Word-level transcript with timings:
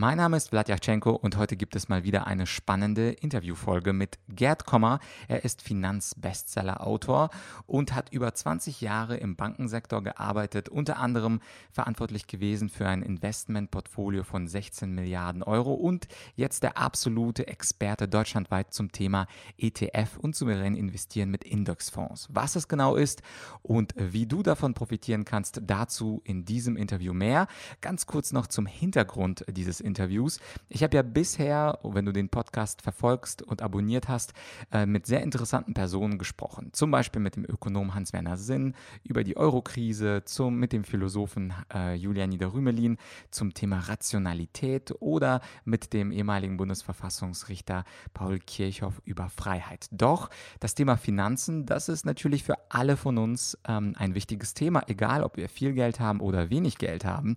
Mein 0.00 0.18
Name 0.18 0.36
ist 0.36 0.50
Vladyachenko 0.50 1.10
und 1.10 1.36
heute 1.38 1.56
gibt 1.56 1.74
es 1.74 1.88
mal 1.88 2.04
wieder 2.04 2.28
eine 2.28 2.46
spannende 2.46 3.10
Interviewfolge 3.10 3.92
mit 3.92 4.20
Gerd 4.28 4.64
Kommer. 4.64 5.00
Er 5.26 5.44
ist 5.44 5.60
Finanzbestseller-Autor 5.60 7.30
und 7.66 7.96
hat 7.96 8.12
über 8.12 8.32
20 8.32 8.80
Jahre 8.80 9.16
im 9.16 9.34
Bankensektor 9.34 10.00
gearbeitet, 10.04 10.68
unter 10.68 10.98
anderem 10.98 11.40
verantwortlich 11.72 12.28
gewesen 12.28 12.68
für 12.68 12.86
ein 12.86 13.02
Investmentportfolio 13.02 14.22
von 14.22 14.46
16 14.46 14.94
Milliarden 14.94 15.42
Euro 15.42 15.74
und 15.74 16.06
jetzt 16.36 16.62
der 16.62 16.78
absolute 16.78 17.48
Experte 17.48 18.06
deutschlandweit 18.06 18.72
zum 18.72 18.92
Thema 18.92 19.26
ETF 19.56 20.16
und 20.18 20.36
souverän 20.36 20.76
investieren 20.76 21.28
mit 21.28 21.42
Indexfonds. 21.42 22.28
Was 22.30 22.54
es 22.54 22.68
genau 22.68 22.94
ist 22.94 23.22
und 23.62 23.94
wie 23.96 24.26
du 24.26 24.44
davon 24.44 24.74
profitieren 24.74 25.24
kannst, 25.24 25.60
dazu 25.64 26.22
in 26.22 26.44
diesem 26.44 26.76
Interview 26.76 27.12
mehr. 27.14 27.48
Ganz 27.80 28.06
kurz 28.06 28.30
noch 28.30 28.46
zum 28.46 28.66
Hintergrund 28.66 29.44
dieses 29.48 29.80
Interviews. 29.88 30.38
Ich 30.68 30.84
habe 30.84 30.94
ja 30.94 31.02
bisher, 31.02 31.80
wenn 31.82 32.04
du 32.04 32.12
den 32.12 32.28
Podcast 32.28 32.82
verfolgst 32.82 33.42
und 33.42 33.62
abonniert 33.62 34.08
hast, 34.08 34.32
äh, 34.70 34.86
mit 34.86 35.06
sehr 35.06 35.22
interessanten 35.22 35.74
Personen 35.74 36.18
gesprochen. 36.18 36.70
Zum 36.72 36.92
Beispiel 36.92 37.20
mit 37.20 37.34
dem 37.34 37.44
Ökonom 37.44 37.94
Hans-Werner 37.94 38.36
Sinn 38.36 38.74
über 39.02 39.24
die 39.24 39.36
Eurokrise, 39.36 40.22
zum, 40.24 40.58
mit 40.58 40.72
dem 40.72 40.84
Philosophen 40.84 41.52
äh, 41.74 41.94
Julian 41.94 42.30
Niederrümelin 42.30 42.98
zum 43.30 43.54
Thema 43.54 43.80
Rationalität 43.80 44.94
oder 45.00 45.40
mit 45.64 45.92
dem 45.92 46.12
ehemaligen 46.12 46.56
Bundesverfassungsrichter 46.56 47.84
Paul 48.14 48.38
Kirchhoff 48.38 49.00
über 49.04 49.28
Freiheit. 49.28 49.88
Doch 49.90 50.30
das 50.60 50.74
Thema 50.74 50.96
Finanzen, 50.96 51.66
das 51.66 51.88
ist 51.88 52.04
natürlich 52.04 52.44
für 52.44 52.56
alle 52.68 52.96
von 52.96 53.18
uns 53.18 53.58
ähm, 53.66 53.94
ein 53.96 54.14
wichtiges 54.14 54.54
Thema, 54.54 54.82
egal 54.86 55.22
ob 55.22 55.36
wir 55.36 55.48
viel 55.48 55.72
Geld 55.72 56.00
haben 56.00 56.20
oder 56.20 56.50
wenig 56.50 56.78
Geld 56.78 57.04
haben. 57.04 57.36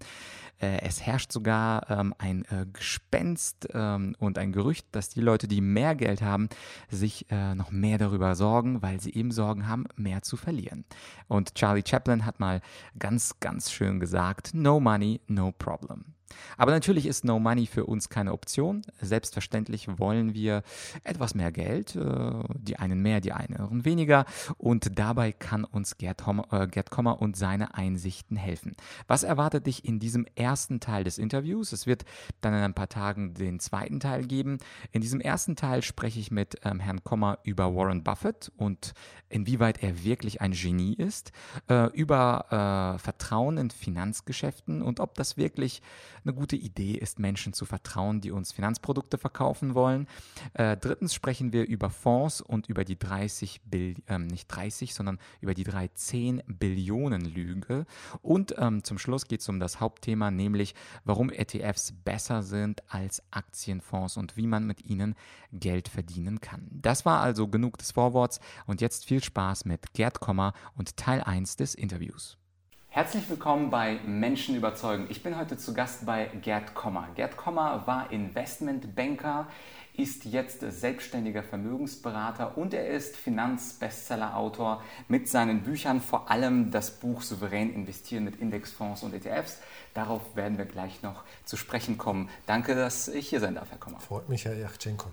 Äh, 0.59 0.81
es 0.81 1.01
herrscht 1.01 1.31
sogar 1.31 1.89
ähm, 1.89 2.13
ein 2.17 2.40
äh, 2.45 2.65
Gespenst 2.71 3.67
ähm, 3.73 4.15
und 4.19 4.37
ein 4.37 4.51
Gerücht, 4.51 4.85
dass 4.91 5.09
die 5.09 5.21
Leute, 5.21 5.47
die 5.47 5.61
mehr 5.61 5.95
Geld 5.95 6.21
haben, 6.21 6.49
sich 6.89 7.25
äh, 7.29 7.55
noch 7.55 7.71
mehr 7.71 7.97
darüber 7.97 8.35
sorgen, 8.35 8.81
weil 8.81 8.99
sie 8.99 9.13
eben 9.13 9.31
Sorgen 9.31 9.67
haben, 9.67 9.85
mehr 9.95 10.21
zu 10.21 10.37
verlieren. 10.37 10.85
Und 11.27 11.55
Charlie 11.55 11.83
Chaplin 11.85 12.25
hat 12.25 12.39
mal 12.39 12.61
ganz, 12.97 13.39
ganz 13.39 13.71
schön 13.71 13.99
gesagt, 13.99 14.51
no 14.53 14.79
money, 14.79 15.21
no 15.27 15.51
problem. 15.51 16.05
Aber 16.57 16.71
natürlich 16.71 17.05
ist 17.05 17.25
No 17.25 17.39
Money 17.39 17.65
für 17.65 17.85
uns 17.85 18.09
keine 18.09 18.33
Option. 18.33 18.81
Selbstverständlich 19.01 19.87
wollen 19.99 20.33
wir 20.33 20.63
etwas 21.03 21.35
mehr 21.35 21.51
Geld, 21.51 21.95
äh, 21.95 22.31
die 22.55 22.77
einen 22.77 23.01
mehr, 23.01 23.21
die 23.21 23.31
anderen 23.31 23.85
weniger. 23.85 24.25
Und 24.57 24.97
dabei 24.97 25.31
kann 25.31 25.63
uns 25.63 25.97
Gerd, 25.97 26.23
äh, 26.51 26.67
Gerd 26.67 26.91
Kommer 26.91 27.21
und 27.21 27.35
seine 27.35 27.75
Einsichten 27.75 28.37
helfen. 28.37 28.75
Was 29.07 29.23
erwartet 29.23 29.67
dich 29.67 29.85
in 29.85 29.99
diesem 29.99 30.25
ersten 30.35 30.79
Teil 30.79 31.03
des 31.03 31.17
Interviews? 31.17 31.71
Es 31.71 31.87
wird 31.87 32.05
dann 32.41 32.53
in 32.53 32.61
ein 32.61 32.73
paar 32.73 32.89
Tagen 32.89 33.33
den 33.33 33.59
zweiten 33.59 33.99
Teil 33.99 34.25
geben. 34.25 34.57
In 34.91 35.01
diesem 35.01 35.21
ersten 35.21 35.55
Teil 35.55 35.81
spreche 35.81 36.19
ich 36.19 36.31
mit 36.31 36.57
ähm, 36.63 36.79
Herrn 36.79 37.03
Kommer 37.03 37.39
über 37.43 37.75
Warren 37.75 38.03
Buffett 38.03 38.51
und 38.57 38.93
inwieweit 39.29 39.81
er 39.81 40.03
wirklich 40.03 40.41
ein 40.41 40.51
Genie 40.51 40.93
ist, 40.93 41.31
äh, 41.69 41.85
über 41.93 42.97
Vertrauen 43.01 43.57
in 43.57 43.69
Finanzgeschäften 43.69 44.81
und 44.81 44.99
ob 44.99 45.15
das 45.15 45.37
wirklich 45.37 45.81
eine 46.23 46.33
gute 46.33 46.55
Idee 46.55 46.93
ist, 46.93 47.19
Menschen 47.19 47.53
zu 47.53 47.65
vertrauen, 47.65 48.21
die 48.21 48.31
uns 48.31 48.51
Finanzprodukte 48.51 49.17
verkaufen 49.17 49.75
wollen. 49.75 50.07
Äh, 50.53 50.77
drittens 50.77 51.13
sprechen 51.13 51.53
wir 51.53 51.67
über 51.67 51.89
Fonds 51.89 52.41
und 52.41 52.67
über 52.67 52.83
die 52.83 52.97
30 52.97 53.61
Billionen, 53.65 54.03
ähm, 54.07 54.27
nicht 54.27 54.47
30, 54.47 54.93
sondern 54.93 55.19
über 55.39 55.53
die 55.53 55.63
13 55.63 56.43
Billionen 56.47 57.25
Lüge. 57.25 57.85
Und 58.21 58.55
ähm, 58.57 58.83
zum 58.83 58.97
Schluss 58.97 59.27
geht 59.27 59.41
es 59.41 59.49
um 59.49 59.59
das 59.59 59.79
Hauptthema, 59.79 60.31
nämlich 60.31 60.75
warum 61.03 61.29
ETFs 61.29 61.93
besser 62.03 62.43
sind 62.43 62.81
als 62.91 63.23
Aktienfonds 63.31 64.17
und 64.17 64.37
wie 64.37 64.47
man 64.47 64.65
mit 64.65 64.85
ihnen 64.85 65.15
Geld 65.51 65.87
verdienen 65.87 66.41
kann. 66.41 66.67
Das 66.71 67.05
war 67.05 67.21
also 67.21 67.47
genug 67.47 67.77
des 67.77 67.91
Vorworts 67.91 68.39
und 68.65 68.81
jetzt 68.81 69.05
viel 69.05 69.23
Spaß 69.23 69.65
mit 69.65 69.93
Gerd 69.93 70.19
Kommer 70.19 70.53
und 70.75 70.97
Teil 70.97 71.21
1 71.21 71.57
des 71.57 71.75
Interviews. 71.75 72.40
Herzlich 72.93 73.29
willkommen 73.29 73.69
bei 73.69 74.01
Menschen 74.05 74.53
überzeugen. 74.53 75.05
Ich 75.07 75.23
bin 75.23 75.37
heute 75.37 75.55
zu 75.55 75.73
Gast 75.73 76.05
bei 76.05 76.25
Gerd 76.41 76.73
Kommer. 76.73 77.07
Gerd 77.15 77.37
Kommer 77.37 77.87
war 77.87 78.11
Investmentbanker, 78.11 79.47
ist 79.95 80.25
jetzt 80.25 80.59
selbstständiger 80.59 81.41
Vermögensberater 81.41 82.57
und 82.57 82.73
er 82.73 82.87
ist 82.87 83.15
Finanzbestsellerautor 83.15 84.83
mit 85.07 85.29
seinen 85.29 85.63
Büchern, 85.63 86.01
vor 86.01 86.29
allem 86.29 86.69
das 86.69 86.91
Buch 86.91 87.21
Souverän 87.21 87.73
investieren 87.73 88.25
mit 88.25 88.41
Indexfonds 88.41 89.03
und 89.03 89.13
ETFs. 89.13 89.59
Darauf 89.93 90.35
werden 90.35 90.57
wir 90.57 90.65
gleich 90.65 91.01
noch 91.01 91.23
zu 91.45 91.55
sprechen 91.55 91.97
kommen. 91.97 92.27
Danke, 92.45 92.75
dass 92.75 93.07
ich 93.07 93.29
hier 93.29 93.39
sein 93.39 93.55
darf, 93.55 93.71
Herr 93.71 93.77
Kommer. 93.77 94.01
Freut 94.01 94.27
mich, 94.27 94.43
Herr 94.43 94.55
Yachtschenko. 94.55 95.07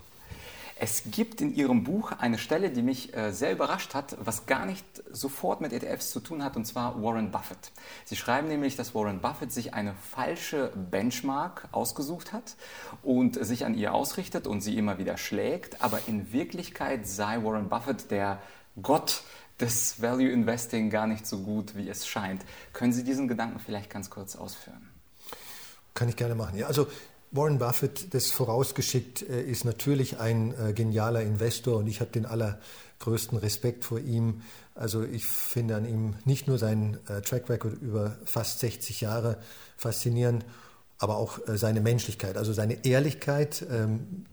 Es 0.81 1.03
gibt 1.11 1.41
in 1.41 1.53
Ihrem 1.53 1.83
Buch 1.83 2.13
eine 2.13 2.37
Stelle, 2.37 2.69
die 2.69 2.81
mich 2.81 3.13
äh, 3.13 3.33
sehr 3.33 3.51
überrascht 3.51 3.93
hat, 3.93 4.15
was 4.21 4.45
gar 4.45 4.65
nicht 4.65 4.85
sofort 5.11 5.59
mit 5.59 5.73
ETFs 5.73 6.11
zu 6.11 6.21
tun 6.21 6.41
hat, 6.41 6.55
und 6.55 6.63
zwar 6.63 7.03
Warren 7.03 7.31
Buffett. 7.31 7.73
Sie 8.05 8.15
schreiben 8.15 8.47
nämlich, 8.47 8.77
dass 8.77 8.95
Warren 8.95 9.19
Buffett 9.19 9.51
sich 9.51 9.73
eine 9.73 9.93
falsche 9.93 10.71
Benchmark 10.89 11.67
ausgesucht 11.73 12.31
hat 12.31 12.55
und 13.03 13.43
sich 13.45 13.65
an 13.65 13.75
ihr 13.75 13.93
ausrichtet 13.93 14.47
und 14.47 14.61
sie 14.61 14.77
immer 14.77 14.97
wieder 14.97 15.17
schlägt, 15.17 15.81
aber 15.81 15.99
in 16.07 16.31
Wirklichkeit 16.31 17.05
sei 17.05 17.43
Warren 17.43 17.67
Buffett 17.67 18.09
der 18.09 18.41
Gott 18.81 19.23
des 19.59 20.01
Value 20.01 20.29
Investing 20.29 20.89
gar 20.89 21.07
nicht 21.07 21.27
so 21.27 21.39
gut, 21.39 21.75
wie 21.75 21.89
es 21.89 22.07
scheint. 22.07 22.45
Können 22.71 22.93
Sie 22.93 23.03
diesen 23.03 23.27
Gedanken 23.27 23.59
vielleicht 23.59 23.89
ganz 23.89 24.09
kurz 24.09 24.37
ausführen? 24.37 24.89
Kann 25.93 26.07
ich 26.07 26.15
gerne 26.15 26.35
machen. 26.35 26.57
Ja, 26.57 26.67
also 26.67 26.87
Warren 27.31 27.59
Buffett, 27.59 28.13
das 28.13 28.31
vorausgeschickt, 28.31 29.21
äh, 29.21 29.41
ist 29.43 29.63
natürlich 29.63 30.19
ein 30.19 30.53
äh, 30.59 30.73
genialer 30.73 31.21
Investor 31.21 31.77
und 31.77 31.87
ich 31.87 32.01
habe 32.01 32.11
den 32.11 32.25
allergrößten 32.25 33.37
Respekt 33.37 33.85
vor 33.85 33.99
ihm. 33.99 34.41
Also 34.73 35.03
ich 35.03 35.25
finde 35.25 35.75
an 35.75 35.85
ihm 35.85 36.15
nicht 36.25 36.47
nur 36.47 36.57
seinen 36.57 36.97
äh, 37.07 37.21
Track 37.21 37.49
Record 37.49 37.79
über 37.81 38.17
fast 38.25 38.59
60 38.59 39.01
Jahre 39.01 39.37
faszinierend, 39.77 40.43
aber 40.97 41.17
auch 41.17 41.39
seine 41.45 41.79
Menschlichkeit, 41.79 42.35
also 42.35 42.51
seine 42.51 42.83
Ehrlichkeit, 42.83 43.65
ähm, 43.71 44.25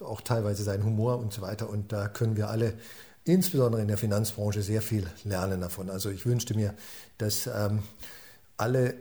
auch 0.00 0.20
teilweise 0.20 0.62
sein 0.62 0.84
Humor 0.84 1.18
und 1.18 1.32
so 1.32 1.42
weiter. 1.42 1.68
Und 1.68 1.90
da 1.90 2.06
können 2.06 2.36
wir 2.36 2.48
alle, 2.48 2.74
insbesondere 3.24 3.82
in 3.82 3.88
der 3.88 3.98
Finanzbranche, 3.98 4.62
sehr 4.62 4.82
viel 4.82 5.08
lernen 5.24 5.60
davon. 5.60 5.90
Also 5.90 6.10
ich 6.10 6.24
wünschte 6.24 6.54
mir, 6.54 6.74
dass 7.18 7.48
ähm, 7.48 7.82
alle 8.56 8.94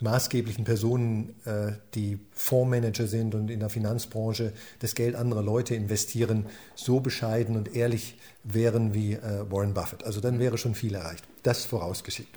maßgeblichen 0.00 0.64
Personen, 0.64 1.34
äh, 1.44 1.72
die 1.94 2.18
Fondsmanager 2.32 3.06
sind 3.06 3.34
und 3.34 3.50
in 3.50 3.60
der 3.60 3.70
Finanzbranche 3.70 4.52
das 4.80 4.94
Geld 4.94 5.14
anderer 5.14 5.42
Leute 5.42 5.74
investieren, 5.74 6.46
so 6.74 7.00
bescheiden 7.00 7.56
und 7.56 7.74
ehrlich 7.74 8.18
wären 8.44 8.94
wie 8.94 9.14
äh, 9.14 9.50
Warren 9.50 9.74
Buffett. 9.74 10.04
Also 10.04 10.20
dann 10.20 10.38
wäre 10.38 10.58
schon 10.58 10.74
viel 10.74 10.94
erreicht. 10.94 11.24
Das 11.42 11.64
vorausgeschickt. 11.64 12.34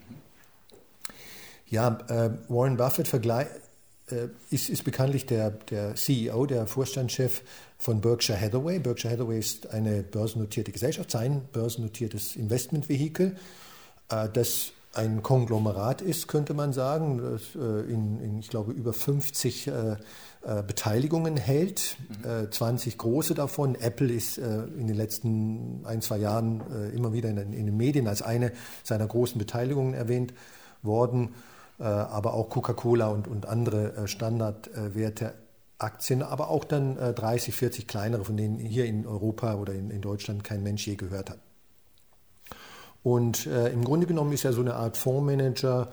Ja, 1.70 1.98
äh, 2.08 2.30
Warren 2.50 2.78
Buffett 2.78 3.12
äh, 3.14 4.28
ist, 4.50 4.70
ist, 4.70 4.84
bekanntlich 4.84 5.26
der, 5.26 5.50
der 5.50 5.96
CEO, 5.96 6.46
der 6.46 6.68
Vorstandschef 6.68 7.42
von 7.78 8.02
Berkshire 8.02 8.40
Hathaway. 8.40 8.80
Berkshire 8.80 9.14
Hathaway 9.14 9.40
ist 9.40 9.72
eine 9.72 10.04
börsennotierte 10.04 10.72
Gesellschaft, 10.72 11.10
sein 11.10 11.42
börsennotiertes 11.52 12.36
Investmentvehikel, 12.36 13.38
äh, 14.10 14.30
das 14.32 14.72
ein 14.94 15.24
Konglomerat 15.24 16.02
ist, 16.02 16.28
könnte 16.28 16.54
man 16.54 16.72
sagen, 16.72 17.18
das 17.18 17.56
äh, 17.56 17.92
in, 17.92 18.20
in 18.20 18.40
ich 18.40 18.50
glaube, 18.50 18.72
über 18.72 18.94
50 18.94 19.68
äh, 19.68 19.72
äh, 20.44 20.64
Beteiligungen 20.66 21.36
hält, 21.36 21.98
mhm. 22.24 22.52
20 22.52 22.98
große 22.98 23.34
davon. 23.34 23.76
Apple 23.76 24.12
ist 24.14 24.38
in 24.38 24.88
den 24.88 24.96
letzten 24.96 25.86
ein, 25.86 26.02
zwei 26.02 26.18
Jahren 26.18 26.62
immer 26.94 27.14
wieder 27.14 27.30
in, 27.30 27.38
in 27.38 27.66
den 27.66 27.78
Medien 27.78 28.08
als 28.08 28.22
eine 28.22 28.52
seiner 28.84 29.08
großen 29.08 29.40
Beteiligungen 29.40 29.94
erwähnt 29.94 30.34
worden, 30.82 31.34
aber 31.78 32.34
auch 32.34 32.50
Coca-Cola 32.50 33.08
und, 33.08 33.28
und 33.28 33.46
andere 33.46 34.08
Standardwerte 34.08 35.34
Aktien, 35.78 36.22
aber 36.22 36.50
auch 36.50 36.66
dann 36.66 36.98
30, 36.98 37.56
40 37.56 37.88
kleinere, 37.88 38.26
von 38.26 38.38
denen 38.38 38.60
hier 38.60 38.86
in 38.86 39.08
Europa 39.08 39.56
oder 39.56 39.74
in, 39.74 39.90
in 39.90 40.02
Deutschland 40.02 40.44
kein 40.44 40.62
Mensch 40.62 40.86
je 40.86 40.96
gehört 40.96 41.30
hat. 41.30 41.40
Und 43.04 43.46
äh, 43.48 43.70
im 43.70 43.84
Grunde 43.84 44.08
genommen 44.08 44.32
ist 44.32 44.46
er 44.46 44.54
so 44.54 44.62
eine 44.62 44.76
Art 44.76 44.98
Fondsmanager, 44.98 45.92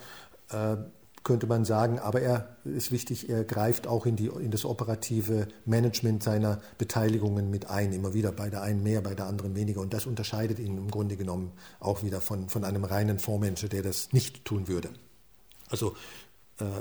äh, 0.51 0.77
könnte 1.23 1.47
man 1.47 1.65
sagen, 1.67 1.99
aber 1.99 2.23
er 2.23 2.57
ist 2.65 2.93
wichtig, 2.93 3.29
er 3.29 3.45
greift 3.45 3.87
auch 3.87 4.07
in, 4.07 4.17
die, 4.17 4.27
in 4.27 4.51
das 4.51 4.65
operative 4.65 5.49
Management 5.67 6.23
seiner 6.23 6.61
Beteiligungen 6.79 7.51
mit 7.51 7.69
ein, 7.69 7.93
immer 7.93 8.15
wieder 8.15 8.33
bei 8.33 8.49
der 8.49 8.63
einen 8.63 8.83
mehr, 8.83 9.03
bei 9.03 9.15
der 9.15 9.27
anderen 9.27 9.55
weniger. 9.55 9.81
Und 9.81 9.93
das 9.93 10.07
unterscheidet 10.07 10.59
ihn 10.59 10.79
im 10.79 10.91
Grunde 10.91 11.17
genommen 11.17 11.53
auch 11.79 12.03
wieder 12.03 12.21
von, 12.21 12.49
von 12.49 12.65
einem 12.65 12.85
reinen 12.85 13.19
Fondsmanager, 13.19 13.69
der 13.69 13.83
das 13.83 14.13
nicht 14.13 14.45
tun 14.47 14.67
würde. 14.67 14.89
Also 15.69 15.95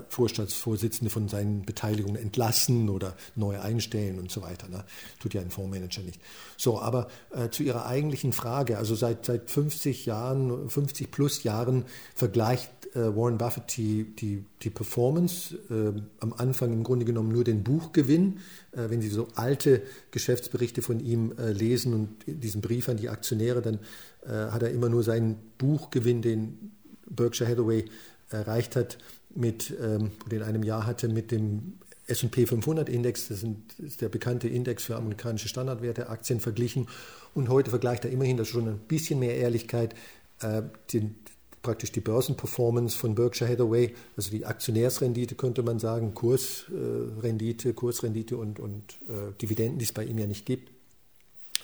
Vorstandsvorsitzende 0.10 1.10
von 1.10 1.28
seinen 1.28 1.64
Beteiligungen 1.66 2.16
entlassen 2.16 2.90
oder 2.90 3.16
neu 3.36 3.60
einstellen 3.60 4.20
und 4.20 4.32
so 4.32 4.42
weiter. 4.42 4.68
Ne? 4.68 4.84
Tut 5.20 5.34
ja 5.34 5.42
ein 5.42 5.52
Fondsmanager 5.52 6.02
nicht. 6.02 6.20
So, 6.58 6.82
aber 6.82 7.08
äh, 7.32 7.50
zu 7.50 7.64
Ihrer 7.64 7.86
eigentlichen 7.86 8.34
Frage, 8.34 8.78
also 8.78 8.96
seit, 8.96 9.26
seit 9.26 9.50
50 9.50 10.06
Jahren, 10.06 10.70
50 10.70 11.12
plus 11.12 11.44
Jahren 11.44 11.86
vergleicht 12.16 12.72
äh, 12.96 13.16
Warren 13.16 13.38
Buffett 13.38 13.78
die, 13.78 14.16
die, 14.16 14.46
die 14.62 14.70
Performance, 14.70 15.56
äh, 15.70 16.00
am 16.20 16.34
Anfang 16.34 16.74
im 16.74 16.84
Grunde 16.84 17.06
genommen 17.06 17.32
nur 17.32 17.44
den 17.44 17.64
Buchgewinn. 17.64 18.40
Äh, 18.72 18.90
wenn 18.90 19.02
Sie 19.02 19.10
so 19.10 19.28
alte 19.36 19.82
Geschäftsberichte 20.12 20.82
von 20.82 21.00
ihm 21.00 21.34
äh, 21.38 21.52
lesen 21.52 21.94
und 21.94 22.10
diesen 22.26 22.62
Brief 22.62 22.90
an 22.90 22.98
die 22.98 23.10
Aktionäre, 23.10 23.62
dann 23.62 23.80
hat 24.22 24.64
er 24.64 24.72
immer 24.72 24.90
nur 24.90 25.02
seinen 25.02 25.38
Buchgewinn, 25.58 26.22
den 26.22 26.74
Berkshire 27.10 27.50
Hathaway 27.50 27.86
erreicht 28.30 28.76
hat, 28.76 28.98
mit, 29.36 29.74
ähm, 29.82 30.12
oder 30.26 30.38
in 30.38 30.44
einem 30.44 30.64
Jahr 30.64 30.86
hatte 30.86 31.08
mit 31.08 31.32
dem 31.32 31.80
S&P 32.08 32.46
500 32.46 32.90
Index, 32.90 33.28
das 33.28 33.46
ist 33.78 34.02
der 34.02 34.10
bekannte 34.10 34.48
Index 34.48 34.84
für 34.84 34.96
amerikanische 34.96 35.48
Standardwerte, 35.48 36.10
Aktien 36.10 36.40
verglichen. 36.40 36.88
Und 37.36 37.50
heute 37.50 37.70
vergleicht 37.70 38.06
er 38.06 38.12
immerhin, 38.12 38.38
das 38.38 38.48
schon 38.48 38.68
ein 38.68 38.80
bisschen 38.80 39.20
mehr 39.20 39.38
Ehrlichkeit, 39.38 39.94
äh, 40.42 40.64
den, 40.92 41.16
praktisch 41.62 41.92
die 41.92 42.00
Börsenperformance 42.00 42.98
von 42.98 43.16
Berkshire 43.16 43.50
Hathaway, 43.50 43.94
also 44.18 44.32
die 44.32 44.46
Aktionärsrendite 44.46 45.36
könnte 45.36 45.62
man 45.62 45.78
sagen, 45.78 46.14
Kursrendite, 46.16 47.74
Kursrendite 47.74 48.38
und, 48.38 48.60
und 48.60 48.98
äh, 49.08 49.34
Dividenden, 49.42 49.78
die 49.78 49.86
es 49.86 49.94
bei 49.94 50.06
ihm 50.06 50.18
ja 50.18 50.26
nicht 50.26 50.46
gibt, 50.46 50.72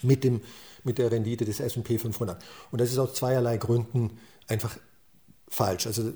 mit, 0.02 0.24
dem, 0.24 0.42
mit 0.84 0.98
der 0.98 1.12
Rendite 1.12 1.46
des 1.46 1.60
S&P 1.60 1.98
500. 1.98 2.44
Und 2.72 2.82
das 2.82 2.92
ist 2.92 2.98
aus 2.98 3.14
zweierlei 3.14 3.58
Gründen 3.58 4.20
einfach 4.48 4.78
falsch. 5.48 5.88
Also 5.88 6.14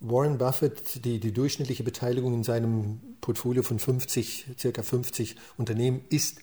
Warren 0.00 0.38
Buffett 0.38 1.04
die, 1.04 1.20
die 1.20 1.32
durchschnittliche 1.32 1.82
Beteiligung 1.82 2.34
in 2.34 2.44
seinem 2.44 3.00
Portfolio 3.20 3.62
von 3.62 3.78
50, 3.78 4.46
circa 4.58 4.82
50 4.82 5.36
Unternehmen 5.56 6.04
ist, 6.10 6.38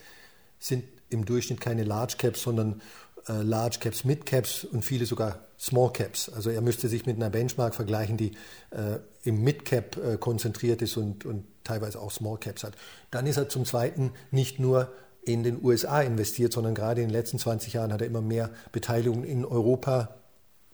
sind 0.59 0.83
im 1.09 1.25
Durchschnitt 1.25 1.61
keine 1.61 1.83
Large 1.83 2.15
Caps, 2.17 2.41
sondern 2.41 2.81
äh, 3.27 3.41
Large 3.41 3.77
Caps, 3.79 4.03
Mid 4.03 4.25
Caps 4.25 4.63
und 4.65 4.83
viele 4.83 5.05
sogar 5.05 5.39
Small 5.59 5.91
Caps. 5.93 6.29
Also 6.29 6.49
er 6.49 6.61
müsste 6.61 6.89
sich 6.89 7.05
mit 7.05 7.15
einer 7.15 7.29
Benchmark 7.29 7.75
vergleichen, 7.75 8.17
die 8.17 8.31
äh, 8.71 8.99
im 9.23 9.43
Mid 9.43 9.65
Cap 9.65 9.97
äh, 9.97 10.17
konzentriert 10.17 10.81
ist 10.81 10.97
und, 10.97 11.25
und 11.25 11.45
teilweise 11.63 11.99
auch 11.99 12.11
Small 12.11 12.37
Caps 12.37 12.63
hat. 12.63 12.75
Dann 13.11 13.27
ist 13.27 13.37
er 13.37 13.49
zum 13.49 13.65
Zweiten 13.65 14.11
nicht 14.31 14.59
nur 14.59 14.91
in 15.25 15.43
den 15.43 15.63
USA 15.63 16.01
investiert, 16.01 16.51
sondern 16.51 16.75
gerade 16.75 17.01
in 17.01 17.07
den 17.07 17.13
letzten 17.13 17.39
20 17.39 17.73
Jahren 17.73 17.93
hat 17.93 18.01
er 18.01 18.07
immer 18.07 18.21
mehr 18.21 18.49
Beteiligungen 18.71 19.23
in 19.23 19.45
Europa 19.45 20.15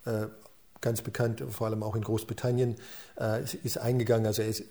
äh, 0.05 0.27
ganz 0.81 1.01
bekannt, 1.01 1.43
vor 1.49 1.67
allem 1.67 1.83
auch 1.83 1.95
in 1.95 2.03
Großbritannien, 2.03 2.75
äh, 3.19 3.43
ist 3.63 3.77
eingegangen. 3.77 4.25
Also 4.25 4.41
er 4.41 4.49
ist, 4.49 4.63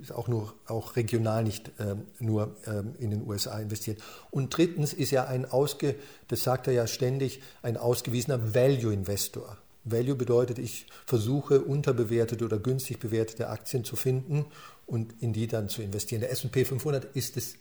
ist 0.00 0.12
auch 0.12 0.28
nur 0.28 0.54
auch 0.66 0.96
regional 0.96 1.44
nicht 1.44 1.72
ähm, 1.78 2.02
nur 2.18 2.56
ähm, 2.66 2.94
in 2.98 3.10
den 3.10 3.26
USA 3.26 3.58
investiert. 3.58 4.00
Und 4.30 4.56
drittens 4.56 4.92
ist 4.92 5.12
er 5.12 5.28
ein 5.28 5.50
ausge, 5.50 5.94
das 6.28 6.42
sagt 6.42 6.66
er 6.66 6.72
ja 6.72 6.86
ständig, 6.86 7.42
ein 7.62 7.76
ausgewiesener 7.76 8.54
Value-Investor. 8.54 9.58
Value 9.84 10.14
bedeutet, 10.14 10.58
ich 10.58 10.86
versuche 11.04 11.60
unterbewertete 11.60 12.44
oder 12.44 12.58
günstig 12.58 12.98
bewertete 12.98 13.48
Aktien 13.48 13.84
zu 13.84 13.96
finden 13.96 14.46
und 14.86 15.22
in 15.22 15.32
die 15.32 15.46
dann 15.46 15.68
zu 15.68 15.82
investieren. 15.82 16.20
Der 16.20 16.30
S&P 16.30 16.64
500 16.64 17.04
ist 17.16 17.36
es 17.36 17.56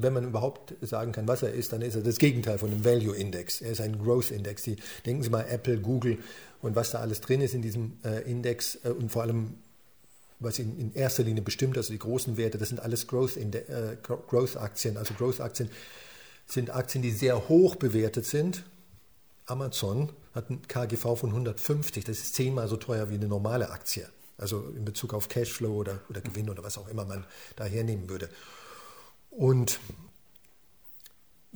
wenn 0.00 0.12
man 0.12 0.24
überhaupt 0.24 0.74
sagen 0.80 1.12
kann, 1.12 1.26
was 1.26 1.42
er 1.42 1.52
ist, 1.52 1.72
dann 1.72 1.82
ist 1.82 1.96
er 1.96 2.02
das 2.02 2.18
Gegenteil 2.18 2.58
von 2.58 2.70
einem 2.70 2.84
Value 2.84 3.16
Index. 3.16 3.60
Er 3.60 3.72
ist 3.72 3.80
ein 3.80 3.98
Growth 3.98 4.30
Index. 4.30 4.62
Die, 4.62 4.76
denken 5.04 5.22
Sie 5.22 5.30
mal 5.30 5.44
Apple, 5.48 5.78
Google 5.78 6.18
und 6.62 6.76
was 6.76 6.90
da 6.90 6.98
alles 6.98 7.20
drin 7.20 7.40
ist 7.40 7.54
in 7.54 7.62
diesem 7.62 7.98
äh, 8.04 8.28
Index 8.30 8.78
äh, 8.84 8.90
und 8.90 9.10
vor 9.10 9.22
allem, 9.22 9.54
was 10.40 10.58
ihn 10.58 10.78
in 10.78 10.94
erster 10.94 11.22
Linie 11.22 11.42
bestimmt, 11.42 11.76
also 11.76 11.92
die 11.92 11.98
großen 11.98 12.36
Werte, 12.36 12.58
das 12.58 12.68
sind 12.68 12.80
alles 12.80 13.06
Growth, 13.06 13.36
äh, 13.36 13.96
Growth 14.02 14.56
Aktien. 14.56 14.96
Also 14.96 15.14
Growth 15.14 15.40
Aktien 15.40 15.70
sind 16.46 16.70
Aktien, 16.70 17.02
die 17.02 17.10
sehr 17.10 17.48
hoch 17.48 17.76
bewertet 17.76 18.24
sind. 18.24 18.64
Amazon 19.46 20.10
hat 20.34 20.50
ein 20.50 20.62
KGV 20.66 21.16
von 21.16 21.30
150, 21.30 22.04
das 22.04 22.18
ist 22.18 22.34
zehnmal 22.34 22.68
so 22.68 22.76
teuer 22.76 23.10
wie 23.10 23.14
eine 23.14 23.28
normale 23.28 23.70
Aktie. 23.70 24.08
Also 24.36 24.68
in 24.76 24.84
Bezug 24.84 25.14
auf 25.14 25.28
Cashflow 25.28 25.72
oder, 25.72 26.00
oder 26.08 26.20
Gewinn 26.20 26.48
oder 26.48 26.62
was 26.62 26.78
auch 26.78 26.88
immer 26.88 27.04
man 27.04 27.26
da 27.56 27.64
hernehmen 27.64 28.08
würde. 28.08 28.28
Und 29.30 29.80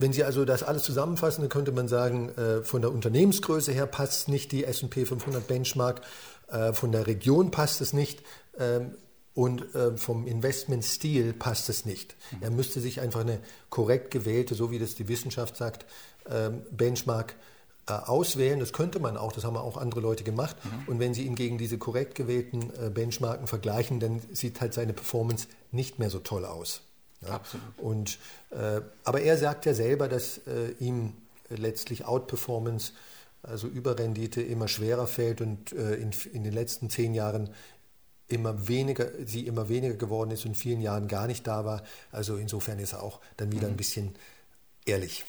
wenn 0.03 0.13
Sie 0.13 0.25
also 0.25 0.45
das 0.45 0.63
alles 0.63 0.83
zusammenfassen, 0.83 1.43
dann 1.43 1.49
könnte 1.49 1.73
man 1.73 1.89
sagen, 1.89 2.31
äh, 2.31 2.63
von 2.63 2.83
der 2.83 2.93
Unternehmensgröße 2.93 3.73
her 3.73 3.87
passt 3.87 4.29
nicht 4.29 4.53
die 4.53 4.65
S&P 4.65 5.07
500 5.07 5.47
Benchmark, 5.47 6.03
äh, 6.49 6.73
von 6.73 6.93
der 6.93 7.07
Region 7.07 7.51
passt 7.51 7.81
es 7.81 7.93
nicht 7.93 8.23
ähm, 8.59 8.97
und 9.33 9.75
äh, 9.75 9.97
vom 9.97 10.27
Investmentstil 10.27 11.33
passt 11.33 11.69
es 11.69 11.87
nicht. 11.87 12.17
Mhm. 12.33 12.39
Er 12.43 12.51
müsste 12.51 12.81
sich 12.81 13.01
einfach 13.01 13.21
eine 13.21 13.39
korrekt 13.71 14.11
gewählte, 14.11 14.55
so 14.57 14.71
wie 14.71 14.79
das 14.79 14.97
die 14.97 15.09
Wissenschaft 15.09 15.57
sagt, 15.57 15.87
ähm, 16.29 16.63
Benchmark 16.71 17.37
auswählen. 17.85 18.61
Das 18.61 18.73
könnte 18.73 19.01
man 19.01 19.17
auch, 19.17 19.33
das 19.33 19.43
haben 19.43 19.57
auch 19.57 19.77
andere 19.77 20.01
Leute 20.01 20.23
gemacht. 20.23 20.57
Mhm. 20.65 20.71
Und 20.87 21.01
wenn 21.01 21.15
Sie 21.15 21.27
ihn 21.27 21.35
gegen 21.35 21.59
diese 21.59 21.79
korrekt 21.79 22.15
gewählten 22.15 22.71
Benchmarken 22.95 23.49
vergleichen, 23.49 23.99
dann 23.99 24.23
sieht 24.31 24.61
halt 24.61 24.73
seine 24.73 24.93
Performance 24.93 25.49
nicht 25.73 25.99
mehr 25.99 26.09
so 26.09 26.21
toll 26.21 26.45
aus. 26.45 26.83
Ja? 27.27 27.35
Absolut. 27.35 27.67
Und, 27.79 28.19
äh, 28.51 28.81
aber 29.05 29.21
er 29.21 29.37
sagt 29.39 29.67
ja 29.67 29.75
selber, 29.75 30.09
dass 30.09 30.39
äh, 30.47 30.71
ihm 30.81 31.15
letztlich 31.49 32.05
Outperformance, 32.05 32.93
also 33.43 33.67
Überrendite, 33.67 34.43
immer 34.43 34.69
schwerer 34.69 35.07
fällt 35.07 35.41
und 35.41 35.73
äh, 35.73 35.95
in, 35.95 36.11
in 36.33 36.45
den 36.45 36.53
letzten 36.53 36.91
zehn 36.91 37.15
Jahren 37.15 37.51
immer 38.29 38.69
weniger, 38.69 39.07
sie 39.27 39.47
immer 39.47 39.69
weniger 39.69 39.95
geworden 39.95 40.31
ist 40.31 40.45
und 40.45 40.53
in 40.53 40.55
vielen 40.55 40.81
Jahren 40.81 41.09
gar 41.09 41.27
nicht 41.27 41.47
da 41.47 41.65
war. 41.65 41.83
Also 42.11 42.37
insofern 42.37 42.79
ist 42.79 42.93
er 42.93 43.03
auch 43.03 43.21
dann 43.37 43.53
wieder 43.53 43.67
mhm. 43.67 43.75
ein 43.75 43.77
bisschen 43.77 44.15
ehrlich. 44.87 45.25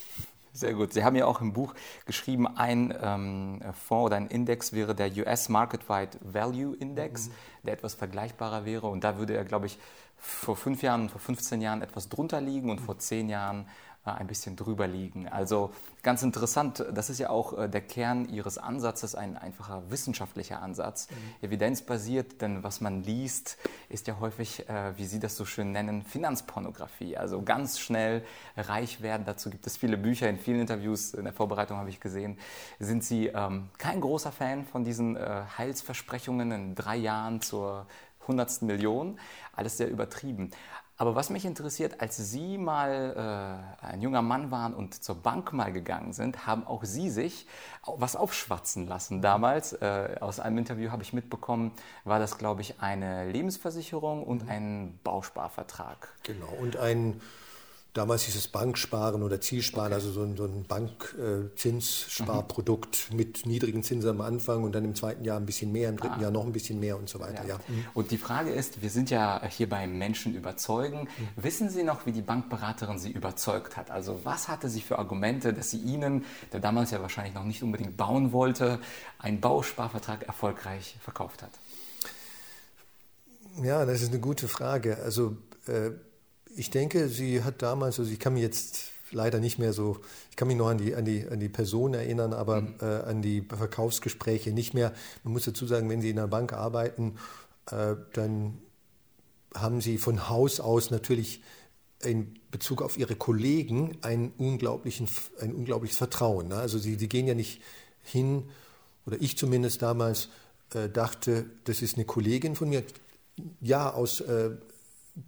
Sehr 0.55 0.73
gut. 0.73 0.93
Sie 0.93 1.03
haben 1.03 1.15
ja 1.15 1.25
auch 1.25 1.41
im 1.41 1.51
Buch 1.51 1.73
geschrieben, 2.05 2.47
ein 2.47 2.93
ähm, 3.01 3.61
Fonds 3.87 4.05
oder 4.05 4.17
ein 4.17 4.27
Index 4.27 4.71
wäre 4.71 4.93
der 4.93 5.11
US 5.17 5.49
Market 5.49 5.89
Wide 5.89 6.19
Value 6.21 6.75
Index, 6.75 7.27
mhm. 7.27 7.31
der 7.63 7.73
etwas 7.73 7.95
vergleichbarer 7.95 8.63
wäre. 8.63 8.87
Und 8.87 9.03
da 9.03 9.17
würde 9.17 9.35
er, 9.35 9.45
glaube 9.45 9.65
ich, 9.65 9.79
vor 10.23 10.55
fünf 10.55 10.81
Jahren, 10.81 11.09
vor 11.09 11.19
15 11.19 11.61
Jahren 11.61 11.81
etwas 11.81 12.07
drunter 12.07 12.39
liegen 12.39 12.69
und 12.71 12.79
vor 12.79 12.97
zehn 12.97 13.27
Jahren 13.27 13.67
äh, 14.05 14.11
ein 14.11 14.27
bisschen 14.27 14.55
drüber 14.55 14.87
liegen. 14.87 15.27
Also 15.27 15.71
ganz 16.01 16.23
interessant, 16.23 16.85
das 16.93 17.09
ist 17.09 17.19
ja 17.19 17.29
auch 17.29 17.57
äh, 17.57 17.67
der 17.67 17.81
Kern 17.81 18.29
Ihres 18.29 18.57
Ansatzes, 18.57 19.15
ein 19.15 19.37
einfacher 19.37 19.83
wissenschaftlicher 19.91 20.61
Ansatz, 20.61 21.09
mhm. 21.09 21.45
evidenzbasiert, 21.47 22.41
denn 22.41 22.63
was 22.63 22.79
man 22.79 23.03
liest, 23.03 23.57
ist 23.89 24.07
ja 24.07 24.17
häufig, 24.21 24.67
äh, 24.69 24.97
wie 24.97 25.05
Sie 25.05 25.19
das 25.19 25.35
so 25.35 25.43
schön 25.43 25.73
nennen, 25.73 26.03
Finanzpornografie. 26.03 27.17
Also 27.17 27.41
ganz 27.41 27.79
schnell 27.79 28.23
reich 28.55 29.01
werden, 29.01 29.23
dazu 29.25 29.49
gibt 29.49 29.67
es 29.67 29.75
viele 29.75 29.97
Bücher, 29.97 30.29
in 30.29 30.39
vielen 30.39 30.61
Interviews, 30.61 31.13
in 31.13 31.25
der 31.25 31.33
Vorbereitung 31.33 31.77
habe 31.77 31.89
ich 31.89 31.99
gesehen. 31.99 32.37
Sind 32.79 33.03
Sie 33.03 33.27
ähm, 33.27 33.69
kein 33.77 33.99
großer 33.99 34.31
Fan 34.31 34.65
von 34.65 34.85
diesen 34.85 35.17
äh, 35.17 35.43
Heilsversprechungen 35.57 36.51
in 36.51 36.75
drei 36.75 36.95
Jahren 36.95 37.41
zur 37.41 37.87
hundertsten 38.27 38.67
Million. 38.67 39.19
Alles 39.55 39.77
sehr 39.77 39.89
übertrieben. 39.89 40.51
Aber 40.95 41.15
was 41.15 41.29
mich 41.31 41.43
interessiert, 41.43 42.01
als 42.01 42.17
Sie 42.17 42.57
mal 42.57 43.65
äh, 43.81 43.85
ein 43.85 44.01
junger 44.01 44.21
Mann 44.21 44.51
waren 44.51 44.75
und 44.75 45.03
zur 45.03 45.15
Bank 45.15 45.51
mal 45.51 45.73
gegangen 45.73 46.13
sind, 46.13 46.45
haben 46.45 46.67
auch 46.67 46.83
Sie 46.83 47.09
sich 47.09 47.47
was 47.85 48.15
aufschwatzen 48.15 48.87
lassen. 48.87 49.21
Damals, 49.21 49.73
äh, 49.73 50.15
aus 50.19 50.39
einem 50.39 50.59
Interview 50.59 50.91
habe 50.91 51.01
ich 51.01 51.11
mitbekommen, 51.11 51.71
war 52.03 52.19
das, 52.19 52.37
glaube 52.37 52.61
ich, 52.61 52.79
eine 52.79 53.29
Lebensversicherung 53.29 54.23
und 54.23 54.43
mhm. 54.43 54.49
ein 54.49 54.99
Bausparvertrag. 55.03 56.09
Genau, 56.23 56.53
und 56.61 56.77
ein 56.77 57.19
Damals 57.93 58.23
hieß 58.23 58.35
es 58.35 58.47
Banksparen 58.47 59.21
oder 59.21 59.39
Zielsparen, 59.39 59.93
okay. 59.93 60.01
also 60.01 60.11
so 60.11 60.23
ein, 60.23 60.35
so 60.35 60.45
ein 60.45 60.63
Bankzinssparprodukt 60.63 63.11
mhm. 63.11 63.17
mit 63.17 63.45
niedrigen 63.45 63.83
Zinsen 63.83 64.09
am 64.09 64.21
Anfang 64.21 64.63
und 64.63 64.73
dann 64.73 64.83
im 64.83 64.95
zweiten 64.95 65.23
Jahr 65.23 65.39
ein 65.39 65.45
bisschen 65.45 65.71
mehr, 65.71 65.89
im 65.89 65.97
dritten 65.97 66.15
ah. 66.15 66.21
Jahr 66.23 66.31
noch 66.31 66.43
ein 66.43 66.53
bisschen 66.53 66.79
mehr 66.79 66.97
und 66.97 67.07
so 67.07 67.19
weiter. 67.19 67.43
Ja. 67.43 67.49
ja. 67.49 67.59
Mhm. 67.67 67.85
Und 67.93 68.09
die 68.09 68.17
Frage 68.17 68.49
ist, 68.49 68.81
wir 68.81 68.89
sind 68.89 69.11
ja 69.11 69.47
hier 69.47 69.69
beim 69.69 69.99
Menschen 69.99 70.33
überzeugen. 70.33 71.01
Mhm. 71.01 71.07
Wissen 71.35 71.69
Sie 71.69 71.83
noch, 71.83 72.07
wie 72.07 72.11
die 72.11 72.23
Bankberaterin 72.23 72.97
Sie 72.97 73.11
überzeugt 73.11 73.77
hat? 73.77 73.91
Also 73.91 74.21
was 74.23 74.47
hatte 74.47 74.69
sie 74.69 74.81
für 74.81 74.97
Argumente, 74.97 75.53
dass 75.53 75.69
sie 75.69 75.77
Ihnen, 75.77 76.25
der 76.51 76.61
damals 76.61 76.89
ja 76.89 76.99
wahrscheinlich 76.99 77.35
noch 77.35 77.45
nicht 77.45 77.61
unbedingt 77.61 77.95
bauen 77.95 78.31
wollte, 78.31 78.79
einen 79.19 79.39
Bausparvertrag 79.39 80.23
erfolgreich 80.23 80.97
verkauft 80.99 81.43
hat? 81.43 81.51
Ja, 83.61 83.85
das 83.85 84.01
ist 84.01 84.09
eine 84.09 84.19
gute 84.19 84.47
Frage. 84.47 84.97
Also 85.03 85.37
äh, 85.67 85.91
ich 86.55 86.69
denke, 86.69 87.07
sie 87.09 87.43
hat 87.43 87.61
damals, 87.61 87.99
also 87.99 88.11
ich 88.11 88.19
kann 88.19 88.33
mich 88.33 88.43
jetzt 88.43 88.91
leider 89.11 89.39
nicht 89.39 89.59
mehr 89.59 89.73
so, 89.73 89.99
ich 90.29 90.35
kann 90.35 90.47
mich 90.47 90.57
noch 90.57 90.67
an 90.67 90.77
die, 90.77 90.95
an 90.95 91.05
die, 91.05 91.27
an 91.27 91.39
die 91.39 91.49
Person 91.49 91.93
erinnern, 91.93 92.33
aber 92.33 92.61
mhm. 92.61 92.75
äh, 92.81 92.85
an 92.85 93.21
die 93.21 93.41
Verkaufsgespräche 93.41 94.51
nicht 94.51 94.73
mehr. 94.73 94.93
Man 95.23 95.33
muss 95.33 95.45
dazu 95.45 95.65
sagen, 95.65 95.89
wenn 95.89 96.01
Sie 96.01 96.09
in 96.09 96.19
einer 96.19 96.27
Bank 96.27 96.53
arbeiten, 96.53 97.15
äh, 97.69 97.95
dann 98.13 98.57
haben 99.53 99.81
Sie 99.81 99.97
von 99.97 100.29
Haus 100.29 100.59
aus 100.59 100.89
natürlich 100.89 101.43
in 102.01 102.39
Bezug 102.51 102.81
auf 102.81 102.97
Ihre 102.97 103.15
Kollegen 103.15 103.97
ein, 104.01 104.33
unglaublichen, 104.37 105.07
ein 105.39 105.53
unglaubliches 105.53 105.97
Vertrauen. 105.97 106.49
Ne? 106.49 106.55
Also 106.55 106.77
Sie, 106.77 106.95
Sie 106.95 107.07
gehen 107.07 107.27
ja 107.27 107.35
nicht 107.35 107.61
hin, 108.01 108.49
oder 109.05 109.21
ich 109.21 109.37
zumindest 109.37 109.81
damals, 109.81 110.29
äh, 110.73 110.89
dachte, 110.89 111.45
das 111.65 111.81
ist 111.81 111.95
eine 111.95 112.05
Kollegin 112.05 112.55
von 112.55 112.69
mir, 112.69 112.83
ja, 113.61 113.91
aus 113.91 114.21
äh, 114.21 114.51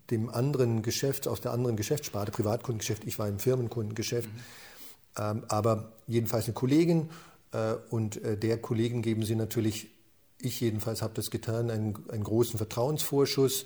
dem 0.10 0.30
anderen 0.30 0.82
Geschäft, 0.82 1.28
aus 1.28 1.42
der 1.42 1.52
anderen 1.52 1.76
Geschäftssparte, 1.76 2.32
Privatkundengeschäft, 2.32 3.06
ich 3.06 3.20
war 3.20 3.28
im 3.28 3.40
Firmenkundengeschäft, 3.40 4.30
mhm. 4.30 4.40
ähm, 5.18 5.44
aber 5.48 5.94
jedenfalls 6.08 6.46
eine 6.46 6.54
Kollegin 6.54 7.10
äh, 7.52 7.76
und 7.90 8.22
äh, 8.24 8.38
der 8.38 8.58
Kollegen 8.58 9.02
geben 9.02 9.24
sie 9.24 9.36
natürlich, 9.36 9.90
ich 10.40 10.60
jedenfalls 10.60 11.02
habe 11.02 11.14
das 11.14 11.30
getan, 11.32 11.70
einen, 11.70 12.10
einen 12.10 12.24
großen 12.24 12.58
Vertrauensvorschuss. 12.58 13.66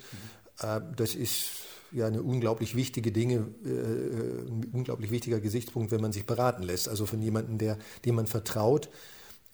Mhm. 0.60 0.66
Äh, 0.66 0.80
das 0.96 1.14
ist 1.14 1.48
ja 1.92 2.06
eine 2.06 2.22
unglaublich 2.22 2.76
wichtige 2.76 3.12
Dinge, 3.12 3.46
äh, 3.64 4.48
ein 4.48 4.70
unglaublich 4.72 5.10
wichtiger 5.10 5.40
Gesichtspunkt, 5.40 5.90
wenn 5.90 6.00
man 6.00 6.12
sich 6.12 6.26
beraten 6.26 6.62
lässt. 6.62 6.88
Also 6.88 7.06
von 7.06 7.20
jemandem, 7.20 7.58
der, 7.58 7.78
dem 8.04 8.14
man 8.16 8.26
vertraut, 8.26 8.90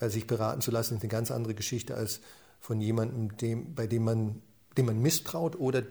äh, 0.00 0.08
sich 0.08 0.26
beraten 0.26 0.60
zu 0.60 0.70
lassen, 0.70 0.96
ist 0.96 1.02
eine 1.02 1.10
ganz 1.10 1.30
andere 1.30 1.54
Geschichte 1.54 1.94
als 1.94 2.20
von 2.60 2.80
jemandem, 2.80 3.36
dem, 3.36 3.74
bei 3.74 3.86
dem 3.86 4.04
man, 4.04 4.42
dem 4.76 4.86
man 4.86 5.00
misstraut 5.00 5.56
oder 5.56 5.82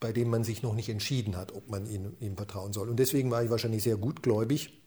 bei 0.00 0.12
dem 0.12 0.28
man 0.28 0.44
sich 0.44 0.62
noch 0.62 0.74
nicht 0.74 0.88
entschieden 0.88 1.36
hat, 1.36 1.52
ob 1.52 1.70
man 1.70 1.86
ihm, 1.86 2.16
ihm 2.20 2.36
vertrauen 2.36 2.72
soll. 2.72 2.88
Und 2.88 2.96
deswegen 2.96 3.30
war 3.30 3.42
ich 3.42 3.50
wahrscheinlich 3.50 3.82
sehr 3.82 3.96
gutgläubig, 3.96 4.82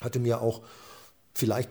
hatte 0.00 0.18
mir 0.18 0.40
auch 0.40 0.62
vielleicht 1.34 1.70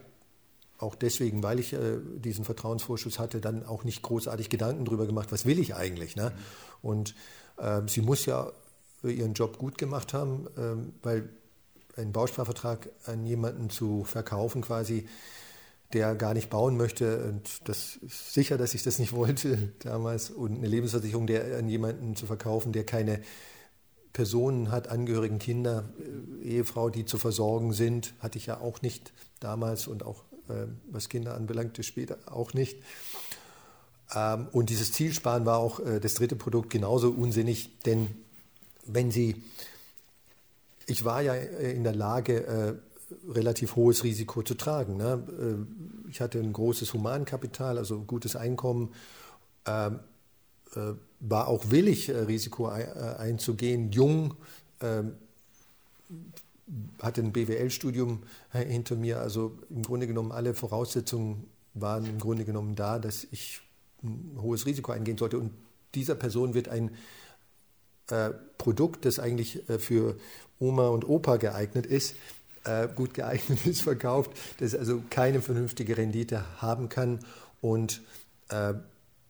auch 0.79 0.95
deswegen, 0.95 1.43
weil 1.43 1.59
ich 1.59 1.73
äh, 1.73 1.99
diesen 2.17 2.45
Vertrauensvorschuss 2.45 3.19
hatte, 3.19 3.39
dann 3.39 3.65
auch 3.65 3.83
nicht 3.83 4.01
großartig 4.01 4.49
Gedanken 4.49 4.85
darüber 4.85 5.05
gemacht, 5.05 5.31
was 5.31 5.45
will 5.45 5.59
ich 5.59 5.75
eigentlich. 5.75 6.15
Ne? 6.15 6.31
Mhm. 6.31 6.89
Und 6.89 7.15
äh, 7.57 7.81
sie 7.87 8.01
muss 8.01 8.25
ja 8.25 8.51
ihren 9.03 9.33
Job 9.33 9.57
gut 9.57 9.77
gemacht 9.77 10.13
haben, 10.13 10.47
äh, 10.57 11.03
weil 11.03 11.29
einen 11.95 12.11
Bausparvertrag 12.11 12.89
an 13.05 13.25
jemanden 13.25 13.69
zu 13.69 14.03
verkaufen 14.03 14.61
quasi, 14.61 15.07
der 15.93 16.15
gar 16.15 16.33
nicht 16.33 16.49
bauen 16.49 16.77
möchte, 16.77 17.25
und 17.25 17.67
das 17.67 17.97
ist 17.97 18.33
sicher, 18.33 18.57
dass 18.57 18.73
ich 18.73 18.83
das 18.83 18.99
nicht 18.99 19.13
wollte 19.13 19.71
damals, 19.79 20.29
und 20.29 20.57
eine 20.57 20.67
Lebensversicherung 20.67 21.27
der, 21.27 21.57
an 21.57 21.69
jemanden 21.69 22.15
zu 22.15 22.25
verkaufen, 22.25 22.73
der 22.73 22.85
keine 22.85 23.21
Personen 24.13 24.71
hat, 24.71 24.89
Angehörigen, 24.89 25.39
Kinder, 25.39 25.89
äh, 26.41 26.47
Ehefrau, 26.47 26.89
die 26.89 27.05
zu 27.05 27.17
versorgen 27.17 27.73
sind, 27.73 28.13
hatte 28.19 28.37
ich 28.37 28.45
ja 28.45 28.59
auch 28.59 28.81
nicht 28.81 29.11
damals 29.39 29.87
und 29.87 30.03
auch 30.03 30.23
äh, 30.49 30.67
was 30.91 31.09
Kinder 31.09 31.35
anbelangte 31.35 31.83
später 31.83 32.17
auch 32.25 32.53
nicht. 32.53 32.77
Ähm, 34.13 34.47
und 34.51 34.69
dieses 34.69 34.91
Zielsparen 34.91 35.45
war 35.45 35.57
auch 35.57 35.79
äh, 35.79 35.99
das 35.99 36.13
dritte 36.13 36.35
Produkt 36.35 36.69
genauso 36.69 37.09
unsinnig, 37.09 37.79
denn 37.81 38.07
wenn 38.85 39.11
Sie, 39.11 39.43
ich 40.85 41.05
war 41.05 41.21
ja 41.21 41.33
äh, 41.33 41.71
in 41.73 41.83
der 41.83 41.95
Lage, 41.95 42.45
äh, 42.45 42.73
relativ 43.27 43.75
hohes 43.75 44.03
Risiko 44.03 44.41
zu 44.43 44.55
tragen. 44.55 44.97
Ne? 44.97 45.23
Äh, 45.39 46.09
ich 46.09 46.21
hatte 46.21 46.39
ein 46.39 46.53
großes 46.53 46.93
Humankapital, 46.93 47.77
also 47.77 48.01
gutes 48.01 48.35
Einkommen, 48.35 48.93
ähm, 49.65 49.99
äh, 50.75 50.93
war 51.19 51.47
auch 51.47 51.71
willig, 51.71 52.09
äh, 52.09 52.17
Risiko 52.17 52.67
einzugehen, 52.67 53.91
jung, 53.91 54.35
ähm, 54.81 55.13
hatte 57.01 57.21
ein 57.21 57.33
BWL-Studium 57.33 58.23
hinter 58.51 58.95
mir, 58.95 59.19
also 59.19 59.57
im 59.69 59.83
Grunde 59.83 60.07
genommen 60.07 60.31
alle 60.31 60.53
Voraussetzungen 60.53 61.45
waren 61.73 62.05
im 62.05 62.19
Grunde 62.19 62.45
genommen 62.45 62.75
da, 62.75 62.99
dass 62.99 63.27
ich 63.31 63.61
ein 64.03 64.37
hohes 64.41 64.65
Risiko 64.65 64.91
eingehen 64.91 65.17
sollte. 65.17 65.39
Und 65.39 65.51
dieser 65.95 66.15
Person 66.15 66.53
wird 66.53 66.69
ein 66.69 66.91
äh, 68.09 68.31
Produkt, 68.57 69.05
das 69.05 69.19
eigentlich 69.19 69.67
äh, 69.69 69.79
für 69.79 70.17
Oma 70.59 70.87
und 70.89 71.07
Opa 71.07 71.37
geeignet 71.37 71.85
ist, 71.85 72.15
äh, 72.63 72.87
gut 72.87 73.13
geeignet 73.13 73.65
ist, 73.65 73.81
verkauft, 73.83 74.31
das 74.59 74.75
also 74.75 75.03
keine 75.09 75.41
vernünftige 75.41 75.97
Rendite 75.97 76.45
haben 76.61 76.89
kann 76.89 77.19
und 77.61 78.01
äh, 78.49 78.73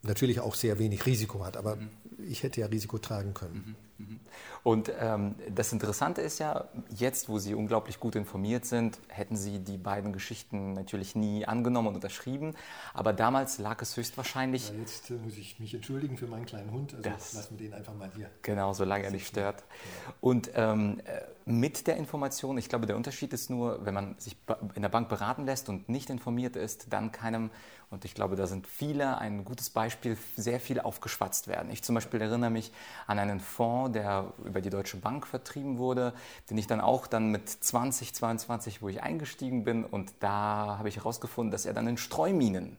natürlich 0.02 0.40
auch 0.40 0.56
sehr 0.56 0.80
wenig 0.80 1.06
Risiko 1.06 1.46
hat. 1.46 1.58
Aber 1.58 1.78
mhm. 1.78 1.90
ich 2.28 2.44
hätte 2.44 2.62
ja 2.62 2.68
Risiko 2.68 2.98
tragen 2.98 3.34
können. 3.34 3.76
Mhm. 3.98 4.06
Mhm. 4.06 4.20
Und 4.64 4.92
ähm, 4.98 5.36
das 5.54 5.74
Interessante 5.74 6.22
ist 6.22 6.40
ja, 6.40 6.66
jetzt, 6.90 7.28
wo 7.28 7.38
Sie 7.38 7.54
unglaublich 7.54 8.00
gut 8.00 8.16
informiert 8.16 8.66
sind, 8.66 8.98
hätten 9.10 9.36
Sie 9.36 9.60
die 9.60 9.78
beiden 9.78 10.14
Geschichten 10.14 10.74
natürlich 10.74 11.16
nie 11.16 11.46
angenommen 11.46 11.90
und 11.90 11.96
unterschrieben. 11.96 12.56
Aber 12.94 13.12
damals 13.12 13.58
lag 13.58 13.82
es 13.82 13.98
höchstwahrscheinlich. 13.98 14.70
Ja, 14.70 14.76
jetzt 14.76 15.10
äh, 15.10 15.16
muss 15.16 15.38
ich 15.38 15.60
mich 15.60 15.74
entschuldigen 15.74 16.16
für 16.18 16.28
meinen 16.28 16.46
kleinen 16.46 16.72
Hund. 16.72 16.94
Also 16.94 17.10
das, 17.10 17.34
lassen 17.34 17.60
wir 17.60 17.68
den 17.68 17.74
einfach 17.74 17.94
mal 17.94 18.10
hier. 18.16 18.30
Genau, 18.42 18.72
solange 18.72 19.04
er 19.04 19.12
nicht 19.12 19.28
stört. 19.28 19.60
Ja. 19.60 20.14
Und 20.22 20.52
ähm, 20.56 21.02
äh, 21.06 21.22
mit 21.46 21.86
der 21.88 21.98
Information, 21.98 22.58
ich 22.58 22.70
glaube, 22.70 22.86
der 22.86 22.96
Unterschied 22.96 23.34
ist 23.34 23.50
nur, 23.50 23.86
wenn 23.86 23.94
man 23.94 24.16
sich 24.18 24.38
in 24.76 24.82
der 24.82 24.90
Bank 24.90 25.10
beraten 25.10 25.46
lässt 25.46 25.68
und 25.68 25.90
nicht 25.90 26.10
informiert 26.10 26.56
ist, 26.56 26.94
dann 26.94 27.12
keinem 27.12 27.50
und 27.94 28.06
ich 28.06 28.16
glaube, 28.16 28.36
da 28.36 28.48
sind 28.48 28.66
viele 28.66 29.20
ein 29.20 29.46
gutes 29.46 29.70
Beispiel, 29.70 30.18
sehr 30.36 30.60
viel 30.60 30.80
aufgeschwatzt 30.80 31.48
werden. 31.48 31.72
Ich 31.72 31.84
zum 31.84 31.94
Beispiel 31.94 32.22
erinnere 32.22 32.50
mich 32.50 32.72
an 33.06 33.20
einen 33.20 33.40
Fonds, 33.40 33.94
der 33.94 34.34
über 34.54 34.62
die 34.62 34.70
Deutsche 34.70 34.98
Bank 34.98 35.26
vertrieben 35.26 35.80
wurde, 35.80 36.14
den 36.52 36.60
ich 36.60 36.68
dann 36.68 36.80
auch 36.80 37.08
dann 37.08 37.32
mit 37.32 37.50
2022, 37.50 38.84
wo 38.84 38.88
ich 38.88 39.02
eingestiegen 39.02 39.64
bin, 39.64 39.84
und 39.84 40.14
da 40.20 40.78
habe 40.78 40.90
ich 40.90 40.98
herausgefunden, 40.98 41.52
dass 41.52 41.66
er 41.66 41.74
dann 41.74 41.88
in 41.88 41.98
Streuminen 41.98 42.78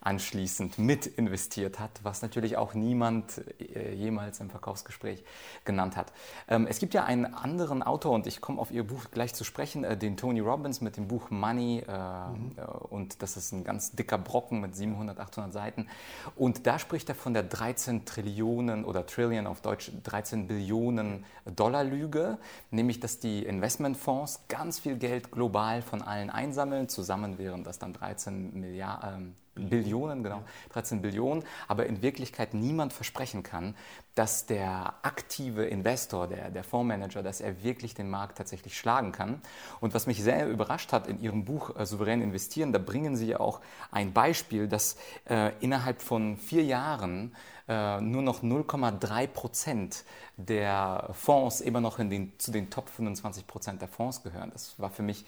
anschließend 0.00 0.78
mit 0.78 1.06
investiert 1.06 1.80
hat, 1.80 1.90
was 2.02 2.22
natürlich 2.22 2.56
auch 2.56 2.74
niemand 2.74 3.42
äh, 3.60 3.92
jemals 3.94 4.40
im 4.40 4.50
Verkaufsgespräch 4.50 5.24
genannt 5.64 5.96
hat. 5.96 6.12
Ähm, 6.48 6.66
es 6.68 6.78
gibt 6.78 6.94
ja 6.94 7.04
einen 7.04 7.34
anderen 7.34 7.82
Autor, 7.82 8.12
und 8.12 8.26
ich 8.26 8.40
komme 8.40 8.60
auf 8.60 8.70
Ihr 8.70 8.86
Buch 8.86 9.06
gleich 9.10 9.34
zu 9.34 9.44
sprechen, 9.44 9.84
äh, 9.84 9.96
den 9.96 10.16
Tony 10.16 10.40
Robbins 10.40 10.80
mit 10.80 10.96
dem 10.96 11.08
Buch 11.08 11.30
Money, 11.30 11.84
äh, 11.86 12.28
mhm. 12.28 12.52
und 12.90 13.22
das 13.22 13.36
ist 13.36 13.52
ein 13.52 13.64
ganz 13.64 13.92
dicker 13.92 14.18
Brocken 14.18 14.60
mit 14.60 14.76
700, 14.76 15.18
800 15.18 15.52
Seiten. 15.52 15.88
Und 16.36 16.66
da 16.66 16.78
spricht 16.78 17.08
er 17.08 17.14
von 17.14 17.34
der 17.34 17.42
13 17.42 18.04
Trillionen 18.04 18.84
oder 18.84 19.06
Trillion 19.06 19.46
auf 19.46 19.60
Deutsch 19.60 19.90
13 20.04 20.46
Billionen 20.46 21.24
Dollar 21.44 21.84
Lüge, 21.84 22.38
nämlich 22.70 23.00
dass 23.00 23.18
die 23.18 23.44
Investmentfonds 23.44 24.42
ganz 24.48 24.78
viel 24.78 24.96
Geld 24.96 25.30
global 25.32 25.82
von 25.82 26.02
allen 26.02 26.30
einsammeln. 26.30 26.88
Zusammen 26.88 27.38
wären 27.38 27.64
das 27.64 27.78
dann 27.78 27.92
13 27.92 28.58
Milliarden. 28.58 29.36
Billionen, 29.56 30.22
genau, 30.22 30.42
13 30.70 31.02
Billionen, 31.02 31.42
aber 31.68 31.86
in 31.86 32.02
Wirklichkeit 32.02 32.54
niemand 32.54 32.92
versprechen 32.92 33.42
kann, 33.42 33.74
dass 34.14 34.46
der 34.46 34.94
aktive 35.02 35.66
Investor, 35.66 36.26
der, 36.26 36.50
der 36.50 36.64
Fondsmanager, 36.64 37.22
dass 37.22 37.40
er 37.40 37.62
wirklich 37.62 37.94
den 37.94 38.08
Markt 38.08 38.38
tatsächlich 38.38 38.78
schlagen 38.78 39.12
kann. 39.12 39.42
Und 39.80 39.94
was 39.94 40.06
mich 40.06 40.22
sehr 40.22 40.48
überrascht 40.48 40.92
hat 40.92 41.06
in 41.06 41.20
Ihrem 41.20 41.44
Buch 41.44 41.76
äh, 41.76 41.84
Souverän 41.84 42.22
investieren, 42.22 42.72
da 42.72 42.78
bringen 42.78 43.16
Sie 43.16 43.26
ja 43.26 43.40
auch 43.40 43.60
ein 43.90 44.12
Beispiel, 44.12 44.68
dass 44.68 44.96
äh, 45.28 45.52
innerhalb 45.60 46.00
von 46.00 46.36
vier 46.36 46.64
Jahren 46.64 47.34
nur 47.68 48.22
noch 48.22 48.42
0,3 48.42 49.26
Prozent 49.26 50.04
der 50.36 51.10
Fonds 51.12 51.60
immer 51.60 51.80
noch 51.80 51.98
den, 51.98 52.32
zu 52.38 52.52
den 52.52 52.70
Top 52.70 52.88
25 52.88 53.46
Prozent 53.46 53.80
der 53.80 53.88
Fonds 53.88 54.22
gehören. 54.22 54.50
Das 54.52 54.78
war 54.78 54.90
für 54.90 55.02
mich 55.02 55.24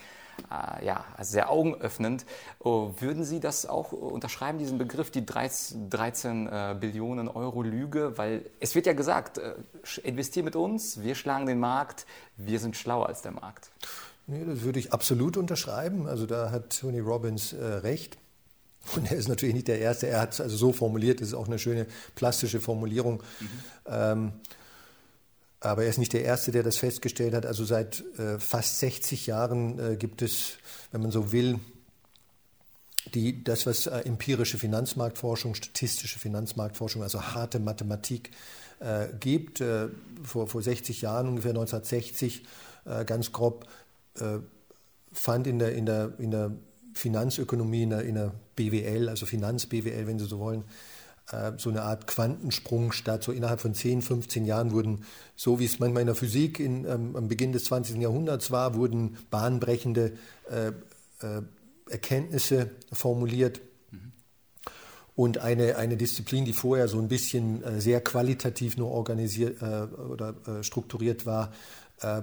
äh, 0.50 0.84
ja, 0.84 1.04
sehr 1.20 1.50
augenöffnend. 1.50 2.24
Oh, 2.60 2.92
würden 2.98 3.24
Sie 3.24 3.40
das 3.40 3.66
auch 3.66 3.92
unterschreiben, 3.92 4.58
diesen 4.58 4.78
Begriff, 4.78 5.10
die 5.10 5.24
13, 5.24 5.90
13 5.90 6.46
äh, 6.46 6.76
Billionen 6.78 7.28
Euro 7.28 7.62
Lüge? 7.62 8.16
Weil 8.16 8.44
es 8.60 8.74
wird 8.74 8.86
ja 8.86 8.92
gesagt, 8.92 9.38
äh, 9.38 9.54
investier 10.04 10.42
mit 10.42 10.56
uns, 10.56 11.02
wir 11.02 11.14
schlagen 11.14 11.46
den 11.46 11.58
Markt, 11.58 12.06
wir 12.36 12.60
sind 12.60 12.76
schlauer 12.76 13.06
als 13.06 13.22
der 13.22 13.32
Markt. 13.32 13.70
Nee, 14.26 14.44
das 14.44 14.62
würde 14.62 14.78
ich 14.78 14.92
absolut 14.92 15.36
unterschreiben. 15.36 16.06
Also 16.06 16.26
da 16.26 16.50
hat 16.50 16.78
Tony 16.80 17.00
Robbins 17.00 17.52
äh, 17.52 17.64
recht. 17.64 18.18
Und 18.96 19.10
er 19.10 19.16
ist 19.16 19.28
natürlich 19.28 19.54
nicht 19.54 19.68
der 19.68 19.80
Erste. 19.80 20.06
Er 20.08 20.20
hat 20.20 20.32
es 20.32 20.40
also 20.40 20.56
so 20.56 20.72
formuliert, 20.72 21.20
das 21.20 21.28
ist 21.28 21.34
auch 21.34 21.46
eine 21.46 21.58
schöne 21.58 21.86
plastische 22.14 22.60
Formulierung. 22.60 23.22
Mhm. 23.40 23.48
Ähm, 23.86 24.32
aber 25.60 25.82
er 25.82 25.90
ist 25.90 25.98
nicht 25.98 26.12
der 26.12 26.24
Erste, 26.24 26.52
der 26.52 26.62
das 26.62 26.76
festgestellt 26.76 27.34
hat. 27.34 27.44
Also 27.44 27.64
seit 27.64 28.04
äh, 28.18 28.38
fast 28.38 28.78
60 28.78 29.26
Jahren 29.26 29.78
äh, 29.78 29.96
gibt 29.96 30.22
es, 30.22 30.58
wenn 30.92 31.02
man 31.02 31.10
so 31.10 31.32
will, 31.32 31.58
die, 33.14 33.42
das, 33.42 33.66
was 33.66 33.86
äh, 33.86 34.00
empirische 34.00 34.58
Finanzmarktforschung, 34.58 35.54
statistische 35.54 36.18
Finanzmarktforschung, 36.18 37.02
also 37.02 37.22
harte 37.22 37.58
Mathematik 37.58 38.30
äh, 38.80 39.08
gibt. 39.18 39.60
Äh, 39.60 39.88
vor, 40.22 40.46
vor 40.46 40.62
60 40.62 41.02
Jahren, 41.02 41.28
ungefähr 41.28 41.50
1960, 41.50 42.44
äh, 42.84 43.04
ganz 43.04 43.32
grob, 43.32 43.66
fand 45.12 45.46
in 45.46 45.60
der, 45.60 45.76
in 45.76 45.86
der, 45.86 46.12
in 46.18 46.32
der 46.32 46.50
Finanzökonomie, 46.92 47.84
in 47.84 47.90
der, 47.90 48.02
in 48.02 48.16
der 48.16 48.32
BWL, 48.58 49.08
also 49.08 49.24
Finanz-BWL, 49.24 50.06
wenn 50.06 50.18
Sie 50.18 50.26
so 50.26 50.38
wollen, 50.40 50.64
äh, 51.30 51.52
so 51.56 51.70
eine 51.70 51.82
Art 51.82 52.06
Quantensprung 52.06 52.92
statt. 52.92 53.22
So 53.22 53.32
innerhalb 53.32 53.60
von 53.60 53.74
10, 53.74 54.02
15 54.02 54.44
Jahren 54.44 54.72
wurden, 54.72 55.04
so 55.36 55.58
wie 55.58 55.64
es 55.64 55.78
manchmal 55.78 56.02
in 56.02 56.06
der 56.06 56.14
Physik 56.14 56.58
in, 56.58 56.84
ähm, 56.84 57.16
am 57.16 57.28
Beginn 57.28 57.52
des 57.52 57.64
20. 57.64 58.00
Jahrhunderts 58.00 58.50
war, 58.50 58.74
wurden 58.74 59.16
bahnbrechende 59.30 60.12
äh, 60.50 60.68
äh, 61.24 61.42
Erkenntnisse 61.88 62.70
formuliert. 62.92 63.60
Und 65.14 65.38
eine, 65.38 65.76
eine 65.76 65.96
Disziplin, 65.96 66.44
die 66.44 66.52
vorher 66.52 66.86
so 66.86 67.00
ein 67.00 67.08
bisschen 67.08 67.64
äh, 67.64 67.80
sehr 67.80 68.00
qualitativ 68.00 68.76
nur 68.76 68.92
organisiert 68.92 69.60
äh, 69.60 69.86
oder 69.96 70.36
äh, 70.46 70.62
strukturiert 70.62 71.26
war, 71.26 71.52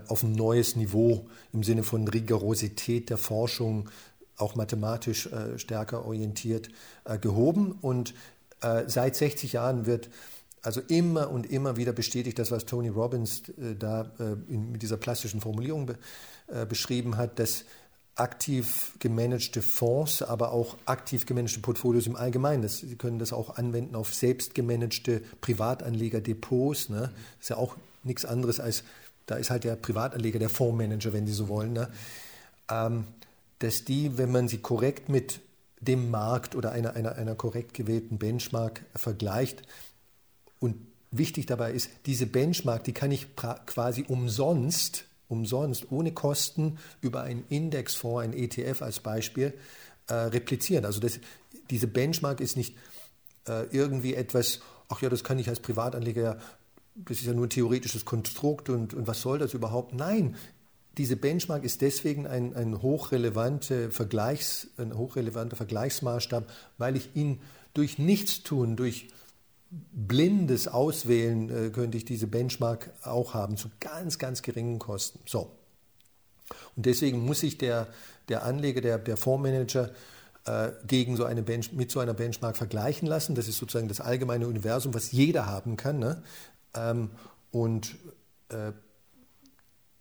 auf 0.07 0.23
ein 0.23 0.31
neues 0.31 0.77
Niveau 0.77 1.27
im 1.51 1.61
Sinne 1.61 1.83
von 1.83 2.07
Rigorosität 2.07 3.09
der 3.09 3.17
Forschung, 3.17 3.89
auch 4.37 4.55
mathematisch 4.55 5.27
äh, 5.27 5.57
stärker 5.57 6.05
orientiert 6.05 6.69
äh, 7.05 7.17
gehoben. 7.17 7.77
Und 7.81 8.13
äh, 8.61 8.83
seit 8.87 9.15
60 9.15 9.53
Jahren 9.53 9.85
wird 9.85 10.09
also 10.61 10.81
immer 10.81 11.29
und 11.29 11.45
immer 11.45 11.77
wieder 11.77 11.93
bestätigt 11.93 12.39
das, 12.39 12.51
was 12.51 12.65
Tony 12.65 12.89
Robbins 12.89 13.49
äh, 13.49 13.75
da 13.77 14.11
äh, 14.19 14.35
in, 14.51 14.71
mit 14.71 14.81
dieser 14.81 14.97
plastischen 14.97 15.41
Formulierung 15.41 15.85
be, 15.85 15.97
beschrieben 16.69 17.17
hat, 17.17 17.39
dass 17.39 17.65
aktiv 18.15 18.93
gemanagte 18.99 19.61
Fonds, 19.61 20.21
aber 20.21 20.51
auch 20.51 20.77
aktiv 20.85 21.25
gemanagte 21.25 21.59
Portfolios 21.59 22.07
im 22.07 22.15
Allgemeinen. 22.15 22.61
Das, 22.61 22.77
Sie 22.77 22.95
können 22.95 23.19
das 23.19 23.33
auch 23.33 23.57
anwenden 23.57 23.95
auf 23.95 24.13
selbst 24.13 24.55
gemanagte 24.55 25.21
Privatanlegerdepots. 25.41 26.89
Ne? 26.89 27.11
Das 27.37 27.41
ist 27.41 27.49
ja 27.49 27.57
auch 27.57 27.75
nichts 28.03 28.23
anderes 28.23 28.59
als, 28.59 28.83
da 29.25 29.35
ist 29.35 29.49
halt 29.49 29.65
der 29.65 29.75
Privatanleger 29.75 30.39
der 30.39 30.49
Fondsmanager, 30.49 31.11
wenn 31.11 31.27
Sie 31.27 31.33
so 31.33 31.49
wollen. 31.49 31.73
Ne? 31.73 31.89
Ähm, 32.71 33.05
dass 33.59 33.85
die, 33.85 34.17
wenn 34.17 34.31
man 34.31 34.47
sie 34.47 34.59
korrekt 34.59 35.09
mit 35.09 35.39
dem 35.79 36.09
Markt 36.11 36.55
oder 36.55 36.71
einer, 36.71 36.95
einer, 36.95 37.15
einer 37.15 37.35
korrekt 37.35 37.73
gewählten 37.73 38.17
Benchmark 38.17 38.85
vergleicht, 38.95 39.63
und 40.59 40.75
wichtig 41.11 41.45
dabei 41.45 41.71
ist, 41.71 41.89
diese 42.05 42.25
Benchmark, 42.25 42.83
die 42.83 42.93
kann 42.93 43.11
ich 43.11 43.27
quasi 43.35 44.05
umsonst, 44.07 45.05
umsonst, 45.27 45.91
ohne 45.91 46.13
Kosten 46.13 46.77
über 47.01 47.21
einen 47.21 47.45
Indexfonds, 47.49 48.23
ein 48.23 48.33
ETF 48.33 48.81
als 48.81 48.99
Beispiel, 48.99 49.53
äh, 50.07 50.13
replizieren. 50.13 50.85
Also 50.85 50.99
das, 50.99 51.19
diese 51.69 51.87
Benchmark 51.87 52.39
ist 52.39 52.57
nicht 52.57 52.77
äh, 53.47 53.65
irgendwie 53.71 54.15
etwas, 54.15 54.61
ach 54.89 55.01
ja, 55.01 55.09
das 55.09 55.23
kann 55.23 55.39
ich 55.39 55.49
als 55.49 55.59
Privatanleger 55.59 56.39
das 56.95 57.17
ist 57.17 57.25
ja 57.25 57.33
nur 57.33 57.47
ein 57.47 57.49
theoretisches 57.49 58.05
Konstrukt 58.05 58.69
und, 58.69 58.93
und 58.93 59.05
was 59.05 59.21
soll 59.21 59.37
das 59.37 59.53
überhaupt? 59.53 59.93
Nein, 59.93 60.35
diese 60.97 61.15
Benchmark 61.15 61.63
ist 61.63 61.81
deswegen 61.81 62.27
ein, 62.27 62.55
ein, 62.55 62.81
hochrelevante 62.81 63.91
Vergleichs, 63.91 64.67
ein 64.77 64.97
hochrelevanter 64.97 65.55
Vergleichsmaßstab, 65.55 66.49
weil 66.77 66.95
ich 66.95 67.15
ihn 67.15 67.41
durch 67.73 67.97
Nichtstun, 67.97 68.75
durch 68.75 69.09
blindes 69.69 70.67
Auswählen 70.67 71.49
äh, 71.49 71.69
könnte 71.69 71.97
ich 71.97 72.05
diese 72.05 72.27
Benchmark 72.27 72.91
auch 73.03 73.33
haben, 73.33 73.57
zu 73.57 73.69
ganz, 73.79 74.19
ganz 74.19 74.41
geringen 74.41 74.79
Kosten. 74.79 75.19
So. 75.25 75.51
Und 76.75 76.85
deswegen 76.85 77.19
muss 77.25 77.41
sich 77.41 77.57
der, 77.57 77.87
der 78.29 78.43
Anleger, 78.43 78.81
der, 78.81 78.97
der 78.99 79.17
Fondsmanager 79.17 79.91
äh, 80.45 80.71
gegen 80.87 81.17
so 81.17 81.25
eine 81.25 81.41
Bench, 81.41 81.73
mit 81.73 81.91
so 81.91 81.99
einer 81.99 82.13
Benchmark 82.13 82.55
vergleichen 82.55 83.07
lassen. 83.07 83.35
Das 83.35 83.47
ist 83.47 83.57
sozusagen 83.57 83.87
das 83.87 83.99
allgemeine 83.99 84.47
Universum, 84.47 84.93
was 84.93 85.11
jeder 85.11 85.47
haben 85.47 85.75
kann. 85.75 85.99
Ne? 85.99 86.23
Ähm, 86.75 87.09
und 87.51 87.95
äh, 88.49 88.71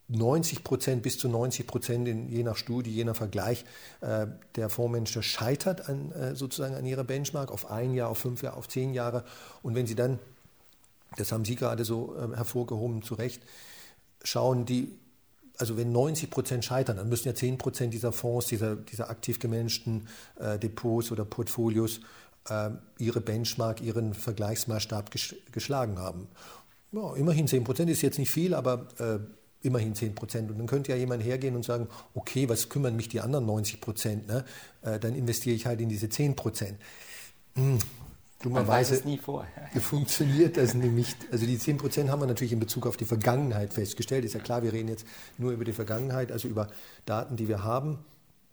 90 0.09 0.65
Prozent 0.65 1.03
bis 1.03 1.19
zu 1.19 1.29
90 1.29 1.67
Prozent, 1.67 2.07
je 2.31 2.43
nach 2.43 2.57
Studie, 2.57 2.91
je 2.91 3.05
nach 3.05 3.17
Vergleich, 3.17 3.65
äh, 4.01 4.27
der 4.57 4.69
Fondsmanager 4.69 5.23
scheitert 5.23 5.89
an, 5.89 6.13
äh, 6.13 6.35
sozusagen 6.35 6.75
an 6.75 6.85
ihrer 6.85 7.05
Benchmark 7.05 7.51
auf 7.51 7.71
ein 7.71 7.95
Jahr, 7.95 8.11
auf 8.11 8.19
fünf 8.19 8.43
Jahre, 8.43 8.57
auf 8.57 8.69
zehn 8.69 8.93
Jahre. 8.93 9.25
Und 9.63 9.75
wenn 9.75 9.87
Sie 9.87 9.95
dann, 9.95 10.19
das 11.17 11.33
haben 11.33 11.45
Sie 11.45 11.57
gerade 11.57 11.85
so 11.85 12.15
äh, 12.17 12.37
hervorgehoben, 12.37 13.03
zu 13.03 13.15
Recht, 13.15 13.43
schauen, 14.23 14.67
die, 14.67 14.93
also 15.57 15.79
wenn 15.79 15.91
90 15.93 16.31
Prozent 16.31 16.65
scheitern, 16.67 16.99
dann 16.99 17.09
müssen 17.09 17.29
ja 17.29 17.35
10 17.35 17.57
Prozent 17.57 17.95
dieser 17.95 18.13
Fonds, 18.13 18.47
dieser, 18.47 18.77
dieser 18.77 19.09
aktiv 19.09 19.39
gemanagten 19.39 20.09
äh, 20.39 20.59
Depots 20.59 21.13
oder 21.13 21.25
Portfolios 21.25 22.01
äh, 22.51 22.71
ihre 22.99 23.23
Benchmark, 23.23 23.81
ihren 23.81 24.13
Vergleichsmaßstab 24.13 25.11
geschlagen 25.51 25.99
haben. 25.99 26.29
Ja, 26.93 27.15
immerhin 27.15 27.49
10 27.49 27.65
Prozent 27.65 27.91
ist 27.91 28.03
jetzt 28.03 28.19
nicht 28.19 28.31
viel, 28.31 28.53
aber 28.53 28.87
äh, 28.99 29.19
immerhin 29.64 29.94
10 29.94 30.14
Prozent. 30.14 30.50
Und 30.50 30.59
dann 30.59 30.66
könnte 30.66 30.92
ja 30.92 30.99
jemand 30.99 31.25
hergehen 31.25 31.56
und 31.56 31.64
sagen, 31.64 31.88
okay, 32.14 32.49
was 32.49 32.68
kümmern 32.68 32.97
mich 32.97 33.09
die 33.09 33.21
anderen 33.21 33.47
90 33.47 33.80
Prozent? 33.80 34.26
Ne? 34.28 34.44
Äh, 34.83 34.99
dann 34.99 35.14
investiere 35.14 35.56
ich 35.56 35.66
halt 35.66 35.80
in 35.80 35.88
diese 35.88 36.09
10 36.09 36.37
Prozent. 36.37 36.78
Hm. 37.54 37.78
Dummerweise 38.42 39.00
nie 39.06 39.16
vorher. 39.16 39.71
funktioniert 39.80 40.59
das 40.59 40.75
nämlich. 40.75 41.16
Also 41.33 41.47
die 41.47 41.59
10 41.59 41.78
Prozent 41.78 42.11
haben 42.11 42.21
wir 42.21 42.26
natürlich 42.26 42.52
in 42.52 42.61
Bezug 42.61 42.87
auf 42.87 42.99
die 42.99 43.06
Vergangenheit 43.06 43.73
festgestellt. 43.73 44.25
Ist 44.25 44.35
ja 44.35 44.40
klar, 44.40 44.62
wir 44.62 44.73
reden 44.73 44.88
jetzt 44.88 45.06
nur 45.38 45.52
über 45.52 45.64
die 45.64 45.73
Vergangenheit, 45.73 46.30
also 46.30 46.47
über 46.47 46.68
Daten, 47.06 47.37
die 47.37 47.49
wir 47.49 47.64
haben, 47.64 48.00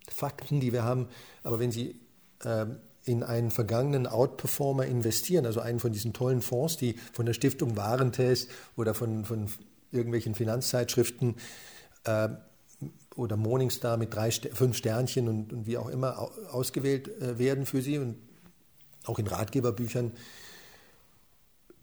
Fakten, 0.08 0.60
die 0.60 0.72
wir 0.72 0.82
haben. 0.82 1.08
Aber 1.42 1.58
wenn 1.60 1.70
Sie 1.70 2.00
äh, 2.42 2.66
in 3.04 3.22
einen 3.22 3.50
vergangenen 3.50 4.06
Outperformer 4.06 4.86
investieren, 4.86 5.44
also 5.44 5.60
einen 5.60 5.80
von 5.80 5.92
diesen 5.92 6.12
tollen 6.12 6.40
Fonds, 6.40 6.76
die 6.76 6.94
von 7.12 7.26
der 7.26 7.34
Stiftung 7.34 7.76
Warentest 7.76 8.50
oder 8.76 8.94
von, 8.94 9.24
von 9.24 9.48
irgendwelchen 9.92 10.34
Finanzzeitschriften 10.34 11.36
äh, 12.04 12.28
oder 13.14 13.36
Morningstar 13.36 13.96
mit 13.96 14.14
drei, 14.14 14.30
fünf 14.30 14.76
Sternchen 14.76 15.28
und, 15.28 15.52
und 15.52 15.66
wie 15.66 15.76
auch 15.76 15.88
immer 15.88 16.30
ausgewählt 16.50 17.08
äh, 17.20 17.38
werden 17.38 17.66
für 17.66 17.82
Sie 17.82 17.98
und 17.98 18.16
auch 19.04 19.18
in 19.18 19.26
Ratgeberbüchern, 19.26 20.12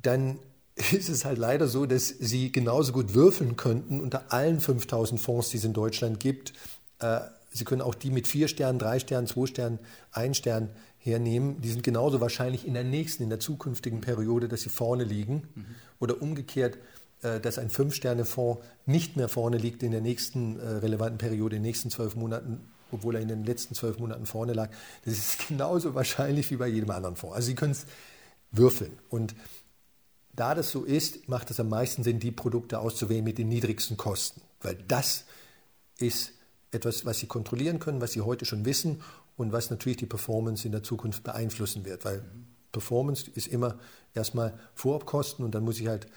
dann 0.01 0.39
ist 0.75 1.09
es 1.09 1.25
halt 1.25 1.37
leider 1.37 1.67
so, 1.67 1.85
dass 1.85 2.07
Sie 2.07 2.51
genauso 2.51 2.91
gut 2.91 3.13
würfeln 3.13 3.55
könnten 3.55 3.99
unter 4.01 4.33
allen 4.33 4.59
5000 4.59 5.19
Fonds, 5.19 5.49
die 5.49 5.57
es 5.57 5.63
in 5.63 5.73
Deutschland 5.73 6.19
gibt. 6.19 6.53
Äh, 6.99 7.19
Sie 7.51 7.65
können 7.65 7.81
auch 7.81 7.95
die 7.95 8.11
mit 8.11 8.27
vier 8.27 8.47
Sternen, 8.47 8.77
drei 8.77 8.99
Sternen, 8.99 9.25
zwei 9.25 9.47
Sternen, 9.47 9.79
ein 10.11 10.35
Stern 10.35 10.69
hernehmen. 10.99 11.61
Die 11.61 11.69
sind 11.69 11.83
genauso 11.83 12.21
wahrscheinlich 12.21 12.67
in 12.67 12.73
der 12.73 12.83
nächsten, 12.83 13.23
in 13.23 13.29
der 13.29 13.39
zukünftigen 13.39 14.01
Periode, 14.01 14.47
dass 14.47 14.61
sie 14.61 14.69
vorne 14.69 15.03
liegen. 15.03 15.47
Mhm. 15.55 15.65
Oder 15.99 16.21
umgekehrt, 16.21 16.77
dass 17.21 17.60
ein 17.60 17.69
Fünf-Sterne-Fonds 17.69 18.63
nicht 18.86 19.17
mehr 19.17 19.29
vorne 19.29 19.58
liegt 19.58 19.84
in 19.84 19.91
der 19.91 20.01
nächsten 20.01 20.60
äh, 20.60 20.67
relevanten 20.67 21.17
Periode, 21.17 21.58
in 21.58 21.63
den 21.63 21.67
nächsten 21.67 21.89
zwölf 21.89 22.15
Monaten, 22.15 22.62
obwohl 22.91 23.15
er 23.15 23.21
in 23.21 23.27
den 23.27 23.43
letzten 23.43 23.75
zwölf 23.75 23.99
Monaten 23.99 24.25
vorne 24.25 24.53
lag. 24.53 24.69
Das 25.05 25.13
ist 25.13 25.39
genauso 25.47 25.95
wahrscheinlich 25.95 26.49
wie 26.51 26.55
bei 26.55 26.67
jedem 26.67 26.91
anderen 26.91 27.15
Fonds. 27.15 27.36
Also 27.36 27.47
Sie 27.47 27.55
können 27.55 27.73
es 27.73 27.86
würfeln. 28.51 28.97
Und 29.10 29.36
da 30.34 30.55
das 30.55 30.71
so 30.71 30.86
ist, 30.86 31.27
macht 31.27 31.51
es 31.51 31.60
am 31.60 31.69
meisten 31.69 32.03
Sinn, 32.03 32.19
die 32.19 32.32
Produkte 32.32 32.79
auszuwählen 32.79 33.23
mit 33.23 33.38
den 33.38 33.49
niedrigsten 33.49 33.97
Kosten. 33.97 34.41
Weil 34.62 34.75
das 34.88 35.25
ist 35.97 36.32
etwas, 36.71 37.05
was 37.05 37.19
Sie 37.19 37.27
kontrollieren 37.27 37.79
können, 37.79 38.01
was 38.01 38.13
Sie 38.13 38.21
heute 38.21 38.45
schon 38.45 38.63
wissen 38.63 39.01
und 39.36 39.51
was 39.51 39.69
natürlich 39.69 39.97
die 39.97 40.05
Performance 40.05 40.65
in 40.65 40.71
der 40.71 40.84
Zukunft 40.84 41.23
beeinflussen 41.23 41.84
wird. 41.84 42.05
Weil 42.05 42.23
Performance 42.71 43.29
ist 43.34 43.47
immer 43.47 43.77
erstmal 44.13 44.58
Vorabkosten 44.75 45.43
und 45.43 45.55
dann 45.55 45.63
muss 45.63 45.79
ich 45.79 45.88
halt 45.88 46.08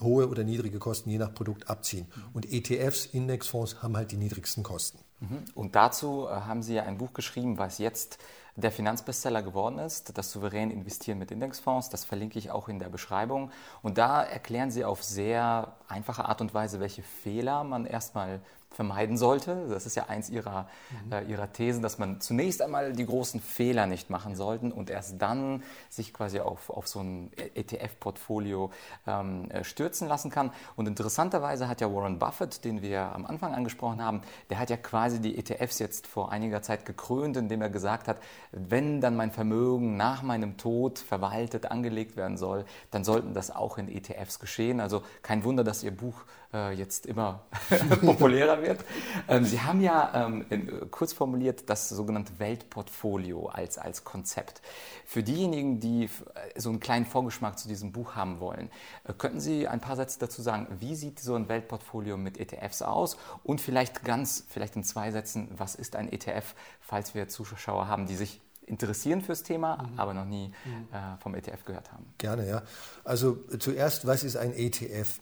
hohe 0.00 0.28
oder 0.28 0.44
niedrige 0.44 0.78
Kosten 0.78 1.10
je 1.10 1.18
nach 1.18 1.34
Produkt 1.34 1.68
abziehen. 1.68 2.06
Und 2.32 2.52
ETFs, 2.52 3.06
Indexfonds, 3.06 3.82
haben 3.82 3.96
halt 3.96 4.12
die 4.12 4.16
niedrigsten 4.16 4.62
Kosten. 4.62 4.98
Mhm. 5.20 5.44
Und 5.54 5.76
dazu 5.76 6.26
äh, 6.26 6.32
haben 6.32 6.62
Sie 6.62 6.74
ja 6.74 6.84
ein 6.84 6.98
Buch 6.98 7.12
geschrieben, 7.12 7.58
was 7.58 7.78
jetzt 7.78 8.18
der 8.56 8.72
Finanzbestseller 8.72 9.42
geworden 9.42 9.78
ist, 9.78 10.16
das 10.18 10.32
souverän 10.32 10.70
investieren 10.70 11.18
mit 11.18 11.30
Indexfonds. 11.30 11.88
Das 11.88 12.04
verlinke 12.04 12.38
ich 12.38 12.50
auch 12.50 12.68
in 12.68 12.78
der 12.78 12.88
Beschreibung. 12.88 13.50
Und 13.82 13.98
da 13.98 14.22
erklären 14.22 14.70
Sie 14.70 14.84
auf 14.84 15.02
sehr 15.02 15.76
einfache 15.88 16.24
Art 16.24 16.40
und 16.40 16.52
Weise, 16.52 16.80
welche 16.80 17.02
Fehler 17.02 17.64
man 17.64 17.86
erstmal 17.86 18.40
vermeiden 18.70 19.16
sollte. 19.16 19.66
Das 19.68 19.84
ist 19.84 19.96
ja 19.96 20.06
eins 20.06 20.30
ihrer, 20.30 20.68
mhm. 21.06 21.12
äh, 21.12 21.22
ihrer 21.24 21.52
Thesen, 21.52 21.82
dass 21.82 21.98
man 21.98 22.20
zunächst 22.20 22.62
einmal 22.62 22.92
die 22.92 23.04
großen 23.04 23.40
Fehler 23.40 23.86
nicht 23.86 24.10
machen 24.10 24.36
sollte 24.36 24.72
und 24.72 24.90
erst 24.90 25.20
dann 25.20 25.62
sich 25.88 26.14
quasi 26.14 26.40
auf, 26.40 26.70
auf 26.70 26.86
so 26.86 27.00
ein 27.00 27.30
ETF-Portfolio 27.54 28.70
ähm, 29.06 29.50
äh, 29.50 29.64
stürzen 29.64 30.06
lassen 30.06 30.30
kann. 30.30 30.52
Und 30.76 30.86
interessanterweise 30.86 31.68
hat 31.68 31.80
ja 31.80 31.92
Warren 31.92 32.18
Buffett, 32.18 32.64
den 32.64 32.80
wir 32.80 33.00
am 33.00 33.26
Anfang 33.26 33.54
angesprochen 33.54 34.02
haben, 34.02 34.22
der 34.50 34.58
hat 34.58 34.70
ja 34.70 34.76
quasi 34.76 35.20
die 35.20 35.36
ETFs 35.36 35.80
jetzt 35.80 36.06
vor 36.06 36.30
einiger 36.30 36.62
Zeit 36.62 36.84
gekrönt, 36.86 37.36
indem 37.36 37.62
er 37.62 37.70
gesagt 37.70 38.06
hat, 38.06 38.18
wenn 38.52 39.00
dann 39.00 39.16
mein 39.16 39.32
Vermögen 39.32 39.96
nach 39.96 40.22
meinem 40.22 40.56
Tod 40.56 41.00
verwaltet, 41.00 41.70
angelegt 41.70 42.16
werden 42.16 42.36
soll, 42.36 42.64
dann 42.92 43.02
sollten 43.02 43.34
das 43.34 43.50
auch 43.50 43.78
in 43.78 43.88
ETFs 43.88 44.38
geschehen. 44.38 44.80
Also 44.80 45.02
kein 45.22 45.42
Wunder, 45.42 45.64
dass 45.64 45.82
Ihr 45.82 45.96
Buch 45.96 46.24
äh, 46.52 46.72
jetzt 46.72 47.06
immer 47.06 47.44
populärer 48.00 48.62
wird. 48.62 48.84
Ähm, 49.28 49.44
Sie 49.44 49.60
haben 49.60 49.80
ja 49.80 50.26
ähm, 50.26 50.44
in, 50.50 50.90
kurz 50.90 51.12
formuliert 51.12 51.68
das 51.68 51.88
sogenannte 51.88 52.38
Weltportfolio 52.38 53.46
als, 53.46 53.78
als 53.78 54.04
Konzept. 54.04 54.62
Für 55.06 55.22
diejenigen, 55.22 55.80
die 55.80 56.04
äh, 56.04 56.60
so 56.60 56.70
einen 56.70 56.80
kleinen 56.80 57.06
Vorgeschmack 57.06 57.58
zu 57.58 57.68
diesem 57.68 57.92
Buch 57.92 58.14
haben 58.14 58.40
wollen, 58.40 58.70
äh, 59.04 59.12
könnten 59.12 59.40
Sie 59.40 59.68
ein 59.68 59.80
paar 59.80 59.96
Sätze 59.96 60.18
dazu 60.18 60.42
sagen, 60.42 60.66
wie 60.80 60.94
sieht 60.94 61.20
so 61.20 61.34
ein 61.34 61.48
Weltportfolio 61.48 62.16
mit 62.16 62.38
ETFs 62.38 62.82
aus 62.82 63.16
und 63.44 63.60
vielleicht 63.60 64.04
ganz, 64.04 64.44
vielleicht 64.48 64.76
in 64.76 64.84
zwei 64.84 65.10
Sätzen, 65.10 65.48
was 65.56 65.74
ist 65.74 65.96
ein 65.96 66.12
ETF, 66.12 66.54
falls 66.80 67.14
wir 67.14 67.28
Zuschauer 67.28 67.88
haben, 67.88 68.06
die 68.06 68.16
sich 68.16 68.40
interessieren 68.66 69.20
fürs 69.20 69.42
Thema, 69.42 69.82
mhm. 69.82 69.98
aber 69.98 70.14
noch 70.14 70.24
nie 70.24 70.48
mhm. 70.64 70.88
äh, 70.92 71.16
vom 71.20 71.34
ETF 71.34 71.64
gehört 71.64 71.92
haben. 71.92 72.06
Gerne, 72.18 72.48
ja. 72.48 72.62
Also 73.04 73.36
zuerst, 73.58 74.06
was 74.06 74.22
ist 74.22 74.36
ein 74.36 74.52
ETF? 74.54 75.20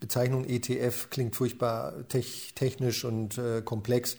Bezeichnung 0.00 0.44
ETF 0.44 1.10
klingt 1.10 1.36
furchtbar 1.36 2.08
technisch 2.08 3.04
und 3.04 3.38
äh, 3.38 3.62
komplex. 3.62 4.16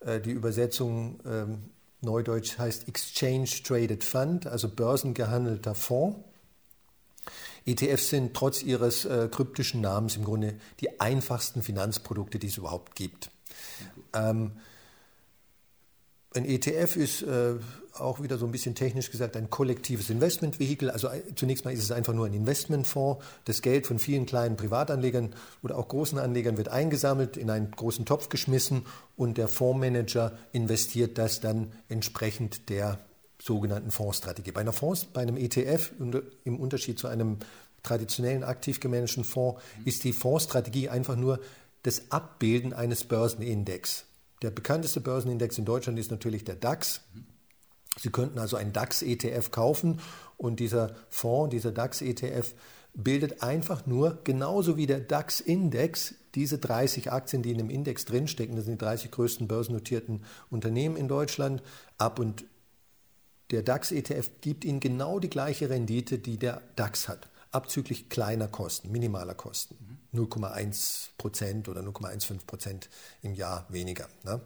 Äh, 0.00 0.20
die 0.20 0.30
Übersetzung 0.30 1.20
ähm, 1.26 1.70
neudeutsch 2.00 2.58
heißt 2.58 2.88
Exchange 2.88 3.48
Traded 3.64 4.04
Fund, 4.04 4.46
also 4.46 4.68
börsengehandelter 4.68 5.74
Fonds. 5.74 6.18
ETFs 7.66 8.10
sind 8.10 8.34
trotz 8.34 8.62
ihres 8.62 9.04
äh, 9.04 9.28
kryptischen 9.30 9.80
Namens 9.80 10.16
im 10.16 10.24
Grunde 10.24 10.54
die 10.80 11.00
einfachsten 11.00 11.62
Finanzprodukte, 11.62 12.38
die 12.38 12.46
es 12.46 12.56
überhaupt 12.56 12.94
gibt. 12.94 13.30
Ähm, 14.14 14.52
ein 16.38 16.44
ETF 16.44 16.96
ist 16.96 17.22
äh, 17.22 17.54
auch 18.00 18.22
wieder 18.22 18.38
so 18.38 18.46
ein 18.46 18.52
bisschen 18.52 18.74
technisch 18.74 19.10
gesagt 19.10 19.36
ein 19.36 19.50
kollektives 19.50 20.08
Investmentvehikel. 20.10 20.90
Also 20.90 21.08
äh, 21.08 21.22
zunächst 21.34 21.64
mal 21.64 21.72
ist 21.72 21.82
es 21.82 21.92
einfach 21.92 22.14
nur 22.14 22.26
ein 22.26 22.32
Investmentfonds. 22.32 23.24
Das 23.44 23.62
Geld 23.62 23.86
von 23.86 23.98
vielen 23.98 24.26
kleinen 24.26 24.56
Privatanlegern 24.56 25.34
oder 25.62 25.76
auch 25.76 25.88
großen 25.88 26.18
Anlegern 26.18 26.56
wird 26.56 26.68
eingesammelt, 26.68 27.36
in 27.36 27.50
einen 27.50 27.70
großen 27.70 28.04
Topf 28.06 28.28
geschmissen 28.28 28.86
und 29.16 29.38
der 29.38 29.48
Fondsmanager 29.48 30.38
investiert 30.52 31.18
das 31.18 31.40
dann 31.40 31.72
entsprechend 31.88 32.68
der 32.70 32.98
sogenannten 33.40 33.90
Fondsstrategie. 33.90 34.52
Bei, 34.52 34.62
einer 34.62 34.72
Fonds, 34.72 35.04
bei 35.06 35.22
einem 35.22 35.36
ETF, 35.36 35.92
im 36.44 36.58
Unterschied 36.58 36.98
zu 36.98 37.06
einem 37.08 37.38
traditionellen 37.82 38.42
aktiv 38.42 38.80
gemanagten 38.80 39.24
Fonds, 39.24 39.62
ist 39.84 40.04
die 40.04 40.12
Fondsstrategie 40.12 40.88
einfach 40.88 41.16
nur 41.16 41.40
das 41.82 42.10
Abbilden 42.10 42.72
eines 42.72 43.04
Börsenindex. 43.04 44.07
Der 44.42 44.50
bekannteste 44.50 45.00
Börsenindex 45.00 45.58
in 45.58 45.64
Deutschland 45.64 45.98
ist 45.98 46.10
natürlich 46.10 46.44
der 46.44 46.56
DAX. 46.56 47.02
Sie 47.98 48.10
könnten 48.10 48.38
also 48.38 48.56
einen 48.56 48.72
DAX-ETF 48.72 49.50
kaufen 49.50 50.00
und 50.36 50.60
dieser 50.60 50.94
Fonds, 51.08 51.50
dieser 51.50 51.72
DAX-ETF, 51.72 52.54
bildet 52.94 53.42
einfach 53.42 53.86
nur, 53.86 54.18
genauso 54.24 54.76
wie 54.76 54.86
der 54.86 55.00
DAX-Index, 55.00 56.14
diese 56.34 56.58
30 56.58 57.12
Aktien, 57.12 57.42
die 57.42 57.52
in 57.52 57.58
dem 57.58 57.70
Index 57.70 58.04
drinstecken, 58.04 58.56
das 58.56 58.64
sind 58.64 58.80
die 58.80 58.84
30 58.84 59.10
größten 59.10 59.48
börsennotierten 59.48 60.24
Unternehmen 60.50 60.96
in 60.96 61.08
Deutschland, 61.08 61.62
ab. 61.96 62.18
Und 62.18 62.44
der 63.50 63.62
DAX-ETF 63.62 64.30
gibt 64.40 64.64
Ihnen 64.64 64.80
genau 64.80 65.18
die 65.18 65.30
gleiche 65.30 65.70
Rendite, 65.70 66.18
die 66.18 66.38
der 66.38 66.62
DAX 66.76 67.08
hat, 67.08 67.28
abzüglich 67.50 68.08
kleiner 68.08 68.48
Kosten, 68.48 68.90
minimaler 68.90 69.34
Kosten. 69.34 69.76
0,1 70.14 71.10
Prozent 71.18 71.68
oder 71.68 71.82
0,15 71.82 72.46
Prozent 72.46 72.88
im 73.22 73.34
Jahr 73.34 73.66
weniger. 73.68 74.08
Ne? 74.24 74.40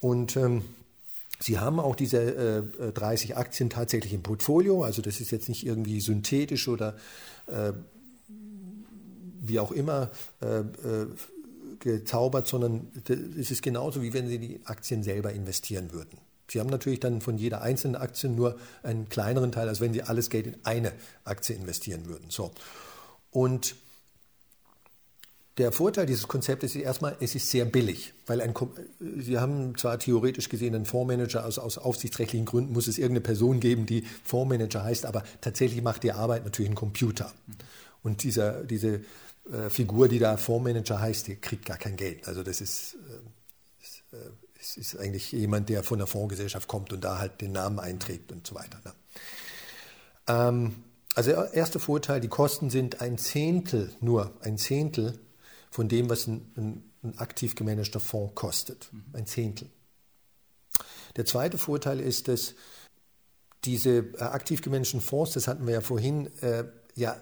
Und 0.00 0.36
ähm, 0.36 0.62
Sie 1.40 1.58
haben 1.58 1.78
auch 1.78 1.94
diese 1.94 2.64
äh, 2.80 2.92
30 2.92 3.36
Aktien 3.36 3.70
tatsächlich 3.70 4.12
im 4.12 4.22
Portfolio, 4.22 4.82
also 4.82 5.02
das 5.02 5.20
ist 5.20 5.30
jetzt 5.30 5.48
nicht 5.48 5.64
irgendwie 5.64 6.00
synthetisch 6.00 6.66
oder 6.66 6.96
äh, 7.46 7.72
wie 9.40 9.60
auch 9.60 9.70
immer 9.70 10.10
äh, 10.42 10.60
äh 10.60 11.06
gezaubert, 11.80 12.48
sondern 12.48 12.90
es 13.38 13.52
ist 13.52 13.62
genauso, 13.62 14.02
wie 14.02 14.12
wenn 14.12 14.26
Sie 14.26 14.40
die 14.40 14.60
Aktien 14.64 15.04
selber 15.04 15.32
investieren 15.32 15.92
würden. 15.92 16.18
Sie 16.50 16.60
haben 16.60 16.70
natürlich 16.70 17.00
dann 17.00 17.20
von 17.20 17.36
jeder 17.36 17.62
einzelnen 17.62 17.96
Aktie 17.96 18.28
nur 18.28 18.58
einen 18.82 19.08
kleineren 19.08 19.52
Teil, 19.52 19.68
als 19.68 19.80
wenn 19.80 19.92
Sie 19.92 20.02
alles 20.02 20.30
Geld 20.30 20.46
in 20.46 20.56
eine 20.64 20.92
Aktie 21.24 21.54
investieren 21.54 22.06
würden. 22.06 22.30
So. 22.30 22.52
Und 23.30 23.76
der 25.58 25.72
Vorteil 25.72 26.06
dieses 26.06 26.28
Konzeptes 26.28 26.76
ist 26.76 26.82
erstmal, 26.82 27.16
es 27.20 27.34
ist 27.34 27.50
sehr 27.50 27.64
billig, 27.64 28.14
weil 28.26 28.40
ein, 28.40 28.54
Sie 29.18 29.38
haben 29.38 29.76
zwar 29.76 29.98
theoretisch 29.98 30.48
gesehen 30.48 30.74
einen 30.74 30.86
Fondsmanager, 30.86 31.44
also 31.44 31.62
aus 31.62 31.78
aufsichtsrechtlichen 31.78 32.46
Gründen 32.46 32.72
muss 32.72 32.86
es 32.86 32.96
irgendeine 32.96 33.22
Person 33.22 33.58
geben, 33.58 33.84
die 33.84 34.04
Fondsmanager 34.24 34.84
heißt, 34.84 35.04
aber 35.04 35.24
tatsächlich 35.40 35.82
macht 35.82 36.04
die 36.04 36.12
Arbeit 36.12 36.44
natürlich 36.44 36.70
ein 36.70 36.76
Computer. 36.76 37.32
Und 38.02 38.22
dieser, 38.22 38.62
diese 38.62 39.00
äh, 39.52 39.68
Figur, 39.68 40.08
die 40.08 40.20
da 40.20 40.36
Fondsmanager 40.36 41.00
heißt, 41.00 41.26
die 41.26 41.36
kriegt 41.36 41.66
gar 41.66 41.76
kein 41.76 41.96
Geld. 41.96 42.28
Also 42.28 42.44
das 42.44 42.60
ist, 42.60 42.94
äh, 42.94 43.84
ist, 43.84 44.02
äh, 44.12 44.30
ist, 44.58 44.76
ist, 44.76 44.96
eigentlich 44.98 45.32
jemand, 45.32 45.68
der 45.68 45.82
von 45.82 45.98
der 45.98 46.06
Fondsgesellschaft 46.06 46.68
kommt 46.68 46.92
und 46.92 47.02
da 47.02 47.18
halt 47.18 47.40
den 47.40 47.52
Namen 47.52 47.78
einträgt 47.78 48.32
und 48.32 48.46
so 48.46 48.54
weiter. 48.54 48.80
Ne? 48.84 48.92
Ähm, 50.28 50.84
also 51.14 51.30
erster 51.30 51.80
Vorteil, 51.80 52.20
die 52.20 52.28
Kosten 52.28 52.70
sind 52.70 53.00
ein 53.00 53.18
Zehntel, 53.18 53.92
nur 54.00 54.32
ein 54.42 54.58
Zehntel 54.58 55.18
von 55.70 55.88
dem, 55.88 56.08
was 56.08 56.26
ein, 56.26 56.52
ein, 56.56 56.92
ein 57.02 57.18
aktiv 57.18 57.54
gemanagter 57.54 58.00
Fonds 58.00 58.34
kostet. 58.34 58.90
Ein 59.12 59.26
Zehntel. 59.26 59.68
Der 61.16 61.24
zweite 61.24 61.58
Vorteil 61.58 62.00
ist, 62.00 62.28
dass 62.28 62.54
diese 63.64 63.98
äh, 63.98 64.18
aktiv 64.20 64.62
gemanagten 64.62 65.00
Fonds, 65.00 65.32
das 65.32 65.48
hatten 65.48 65.66
wir 65.66 65.74
ja 65.74 65.80
vorhin, 65.80 66.26
äh, 66.38 66.64
ja 66.94 67.16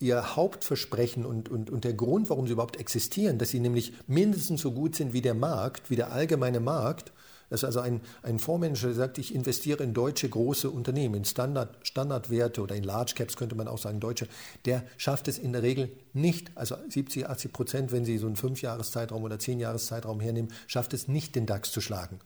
ihr 0.00 0.34
Hauptversprechen 0.34 1.24
und, 1.24 1.48
und, 1.48 1.70
und 1.70 1.84
der 1.84 1.92
Grund, 1.92 2.30
warum 2.30 2.46
sie 2.46 2.54
überhaupt 2.54 2.80
existieren, 2.80 3.38
dass 3.38 3.50
sie 3.50 3.60
nämlich 3.60 3.92
mindestens 4.06 4.62
so 4.62 4.72
gut 4.72 4.96
sind 4.96 5.12
wie 5.12 5.20
der 5.20 5.34
Markt, 5.34 5.90
wie 5.90 5.96
der 5.96 6.10
allgemeine 6.10 6.60
Markt, 6.60 7.12
das 7.50 7.60
ist 7.60 7.64
also 7.64 7.80
ein, 7.80 8.00
ein 8.22 8.38
Fondsmanager, 8.38 8.94
sagt, 8.94 9.18
ich 9.18 9.34
investiere 9.34 9.82
in 9.82 9.92
deutsche 9.92 10.28
große 10.28 10.70
Unternehmen, 10.70 11.16
in 11.16 11.24
Standard, 11.24 11.76
Standardwerte 11.82 12.62
oder 12.62 12.76
in 12.76 12.84
Large 12.84 13.14
Caps 13.16 13.36
könnte 13.36 13.56
man 13.56 13.66
auch 13.66 13.78
sagen, 13.78 13.98
deutsche. 13.98 14.28
Der 14.66 14.84
schafft 14.96 15.26
es 15.26 15.36
in 15.36 15.52
der 15.52 15.62
Regel 15.62 15.90
nicht, 16.12 16.52
also 16.54 16.76
70, 16.88 17.28
80 17.28 17.52
Prozent, 17.52 17.92
wenn 17.92 18.04
Sie 18.04 18.18
so 18.18 18.26
einen 18.26 18.36
Fünfjahreszeitraum 18.36 19.24
oder 19.24 19.40
Zehnjahreszeitraum 19.40 20.20
hernehmen, 20.20 20.52
schafft 20.68 20.94
es 20.94 21.08
nicht, 21.08 21.34
den 21.34 21.46
DAX 21.46 21.72
zu 21.72 21.80
schlagen. 21.80 22.20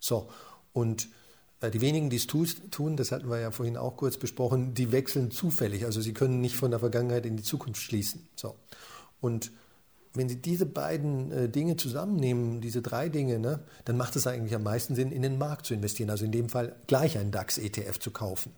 So, 0.00 0.30
und 0.72 1.08
die 1.70 1.80
wenigen, 1.80 2.10
die 2.10 2.16
es 2.16 2.26
tun, 2.26 2.96
das 2.96 3.12
hatten 3.12 3.30
wir 3.30 3.40
ja 3.40 3.50
vorhin 3.50 3.76
auch 3.76 3.96
kurz 3.96 4.16
besprochen, 4.16 4.74
die 4.74 4.92
wechseln 4.92 5.30
zufällig. 5.30 5.84
Also 5.84 6.00
sie 6.00 6.12
können 6.12 6.40
nicht 6.40 6.56
von 6.56 6.70
der 6.70 6.80
Vergangenheit 6.80 7.26
in 7.26 7.36
die 7.36 7.42
Zukunft 7.42 7.82
schließen. 7.82 8.26
So. 8.34 8.56
Und 9.20 9.52
wenn 10.14 10.28
Sie 10.28 10.36
diese 10.36 10.66
beiden 10.66 11.32
äh, 11.32 11.48
Dinge 11.48 11.76
zusammennehmen, 11.76 12.60
diese 12.60 12.82
drei 12.82 13.08
Dinge, 13.08 13.38
ne, 13.38 13.60
dann 13.84 13.96
macht 13.96 14.16
es 14.16 14.26
eigentlich 14.26 14.54
am 14.54 14.62
meisten 14.62 14.94
Sinn, 14.94 15.10
in 15.10 15.22
den 15.22 15.38
Markt 15.38 15.66
zu 15.66 15.74
investieren. 15.74 16.10
Also 16.10 16.24
in 16.24 16.32
dem 16.32 16.48
Fall 16.48 16.76
gleich 16.86 17.16
einen 17.16 17.30
DAX-ETF 17.30 17.98
zu 17.98 18.10
kaufen. 18.10 18.52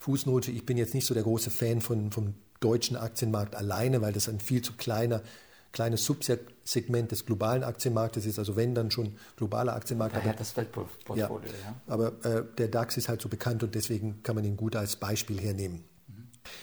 Fußnote, 0.00 0.50
ich 0.50 0.66
bin 0.66 0.76
jetzt 0.76 0.94
nicht 0.94 1.06
so 1.06 1.14
der 1.14 1.22
große 1.22 1.50
Fan 1.50 1.80
von, 1.80 2.10
vom 2.10 2.34
deutschen 2.60 2.96
Aktienmarkt 2.96 3.54
alleine, 3.54 4.02
weil 4.02 4.12
das 4.12 4.28
ein 4.28 4.40
viel 4.40 4.62
zu 4.62 4.74
kleiner, 4.74 5.22
kleines 5.72 6.04
Subsegment 6.04 7.10
des 7.10 7.26
globalen 7.26 7.64
Aktienmarktes 7.64 8.26
ist. 8.26 8.38
Also 8.38 8.56
wenn 8.56 8.74
dann 8.74 8.90
schon 8.90 9.16
globaler 9.36 9.74
Aktienmarkt. 9.74 10.14
Daher 10.14 10.30
aber, 10.30 10.38
das 10.38 10.56
Weltportfolio, 10.56 11.40
ja. 11.44 11.52
ja. 11.64 11.74
Aber 11.86 12.12
äh, 12.24 12.44
der 12.58 12.68
DAX 12.68 12.96
ist 12.96 13.08
halt 13.08 13.22
so 13.22 13.28
bekannt 13.28 13.62
und 13.62 13.74
deswegen 13.74 14.22
kann 14.22 14.34
man 14.34 14.44
ihn 14.44 14.56
gut 14.56 14.76
als 14.76 14.96
Beispiel 14.96 15.40
hernehmen. 15.40 15.84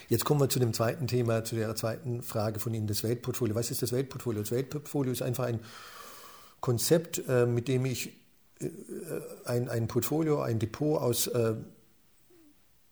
Jetzt 0.08 0.24
kommen 0.24 0.40
wir 0.40 0.48
zu 0.48 0.58
dem 0.58 0.72
zweiten 0.72 1.06
Thema, 1.06 1.44
zu 1.44 1.56
der 1.56 1.74
zweiten 1.74 2.22
Frage 2.22 2.60
von 2.60 2.74
Ihnen, 2.74 2.86
das 2.86 3.02
Weltportfolio. 3.02 3.54
Was 3.54 3.70
ist 3.70 3.82
das 3.82 3.92
Weltportfolio? 3.92 4.42
Das 4.42 4.50
Weltportfolio 4.50 5.12
ist 5.12 5.22
einfach 5.22 5.44
ein 5.44 5.60
Konzept, 6.60 7.22
äh, 7.28 7.46
mit 7.46 7.68
dem 7.68 7.86
ich 7.86 8.12
äh, 8.60 8.68
ein, 9.46 9.68
ein 9.68 9.88
Portfolio, 9.88 10.42
ein 10.42 10.58
Depot 10.58 11.00
aus 11.00 11.26
äh, 11.28 11.54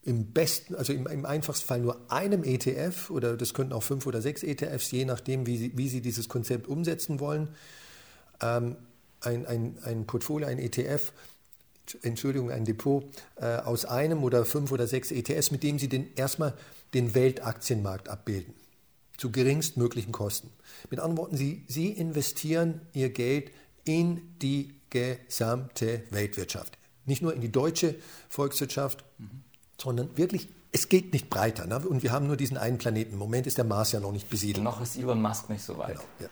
im 0.03 0.33
besten, 0.33 0.75
also 0.75 0.93
im, 0.93 1.07
im, 1.07 1.27
einfachsten 1.27 1.67
Fall 1.67 1.81
nur 1.81 2.11
einem 2.11 2.45
ETF 2.45 3.11
oder 3.11 3.37
das 3.37 3.53
könnten 3.53 3.73
auch 3.73 3.83
fünf 3.83 4.07
oder 4.07 4.23
sechs 4.23 4.43
ETFs, 4.43 4.91
je 4.91 5.05
nachdem, 5.05 5.47
wie 5.47 5.57
Sie, 5.57 5.73
wie 5.77 5.89
Sie 5.89 6.01
dieses 6.01 6.29
Konzept 6.29 6.69
umsetzen 6.69 7.21
wollen. 7.21 7.49
Ähm, 8.41 8.77
ein, 9.21 9.47
ein, 9.47 9.79
ein 9.83 10.07
Portfolio, 10.07 10.47
ein 10.47 10.59
ETF 10.59 11.13
Entschuldigung, 12.03 12.51
ein 12.51 12.65
Depot 12.65 13.05
äh, 13.37 13.57
aus 13.57 13.85
einem 13.85 14.23
oder 14.23 14.45
fünf 14.45 14.73
oder 14.73 14.87
sechs 14.87 15.11
ETS, 15.11 15.51
mit 15.51 15.63
dem 15.63 15.79
Sie 15.79 15.89
den, 15.89 16.15
erstmal 16.15 16.55
den 16.95 17.15
Weltaktienmarkt 17.15 18.09
abbilden. 18.09 18.55
Zu 19.17 19.33
geringstmöglichen 19.33 20.13
Kosten. 20.13 20.51
Mit 20.91 21.01
anderen 21.01 21.19
Worten, 21.19 21.37
Sie, 21.37 21.65
Sie 21.67 21.89
investieren 21.89 22.81
Ihr 22.93 23.11
Geld 23.11 23.51
in 23.85 24.37
die 24.41 24.75
gesamte 24.91 26.05
Weltwirtschaft. 26.11 26.79
Nicht 27.05 27.23
nur 27.23 27.35
in 27.35 27.41
die 27.41 27.51
deutsche 27.51 27.95
Volkswirtschaft, 28.29 29.05
mhm. 29.19 29.43
Sondern 29.81 30.17
wirklich, 30.17 30.49
es 30.73 30.89
geht 30.89 31.13
nicht 31.13 31.31
breiter. 31.31 31.67
Ne? 31.67 31.79
Und 31.79 32.03
wir 32.03 32.13
haben 32.13 32.27
nur 32.27 32.37
diesen 32.37 32.57
einen 32.57 32.79
Planeten. 32.79 33.13
Im 33.13 33.19
Moment 33.19 33.47
ist 33.47 33.59
der 33.59 33.65
Mars 33.65 33.93
ja 33.93 34.01
noch 34.01 34.13
nicht 34.13 34.29
besiedelt. 34.29 34.65
Noch 34.65 34.81
ist 34.81 34.97
Elon 34.97 35.23
Musk 35.23 35.49
nicht 35.49 35.63
so 35.63 35.79
weit. 35.79 35.97
Genau, 35.97 36.05
ja. 36.21 36.29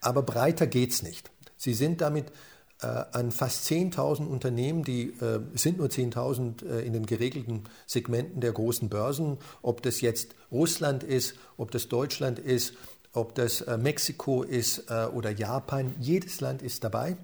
Aber 0.00 0.22
breiter 0.22 0.66
geht 0.66 0.90
es 0.90 1.02
nicht. 1.02 1.30
Sie 1.56 1.74
sind 1.74 2.00
damit 2.00 2.26
äh, 2.82 2.86
an 3.12 3.30
fast 3.30 3.70
10.000 3.70 4.26
Unternehmen, 4.26 4.82
die 4.82 5.10
äh, 5.20 5.40
sind 5.54 5.78
nur 5.78 5.86
10.000 5.86 6.66
äh, 6.66 6.84
in 6.84 6.92
den 6.92 7.06
geregelten 7.06 7.64
Segmenten 7.86 8.40
der 8.40 8.50
großen 8.50 8.88
Börsen, 8.88 9.38
ob 9.62 9.82
das 9.82 10.00
jetzt 10.00 10.34
Russland 10.50 11.04
ist, 11.04 11.36
ob 11.56 11.70
das 11.70 11.88
Deutschland 11.88 12.40
ist, 12.40 12.74
ob 13.12 13.36
das 13.36 13.66
Mexiko 13.76 14.42
ist 14.42 14.90
oder 14.90 15.30
Japan, 15.30 15.94
jedes 16.00 16.40
Land 16.40 16.62
ist 16.62 16.82
dabei. 16.82 17.18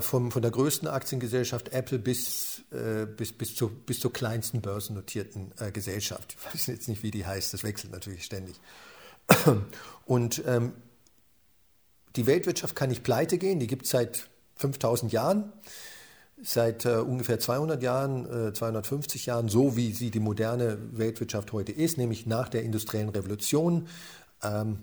Vom, 0.00 0.30
von 0.30 0.42
der 0.42 0.50
größten 0.50 0.86
Aktiengesellschaft 0.86 1.70
Apple 1.70 1.98
bis, 1.98 2.62
bis, 3.16 3.32
bis, 3.32 3.54
zur, 3.54 3.70
bis 3.70 4.00
zur 4.00 4.12
kleinsten 4.12 4.60
börsennotierten 4.60 5.52
Gesellschaft. 5.72 6.36
Ich 6.38 6.54
weiß 6.54 6.66
jetzt 6.66 6.88
nicht, 6.88 7.02
wie 7.02 7.10
die 7.10 7.26
heißt, 7.26 7.54
das 7.54 7.64
wechselt 7.64 7.92
natürlich 7.92 8.24
ständig. 8.24 8.60
Und 10.04 10.42
ähm, 10.46 10.72
die 12.16 12.26
Weltwirtschaft 12.26 12.76
kann 12.76 12.90
nicht 12.90 13.02
pleite 13.02 13.38
gehen, 13.38 13.60
die 13.60 13.66
gibt 13.66 13.84
es 13.84 13.90
seit 13.90 14.28
5000 14.56 15.12
Jahren, 15.12 15.52
seit 16.42 16.84
äh, 16.84 16.96
ungefähr 16.96 17.38
200 17.38 17.82
Jahren, 17.82 18.48
äh, 18.48 18.52
250 18.52 19.26
Jahren, 19.26 19.48
so 19.48 19.76
wie 19.76 19.92
sie 19.92 20.10
die 20.10 20.20
moderne 20.20 20.78
Weltwirtschaft 20.92 21.52
heute 21.52 21.72
ist, 21.72 21.98
nämlich 21.98 22.26
nach 22.26 22.48
der 22.48 22.62
industriellen 22.62 23.08
Revolution. 23.08 23.88
Ähm, 24.42 24.78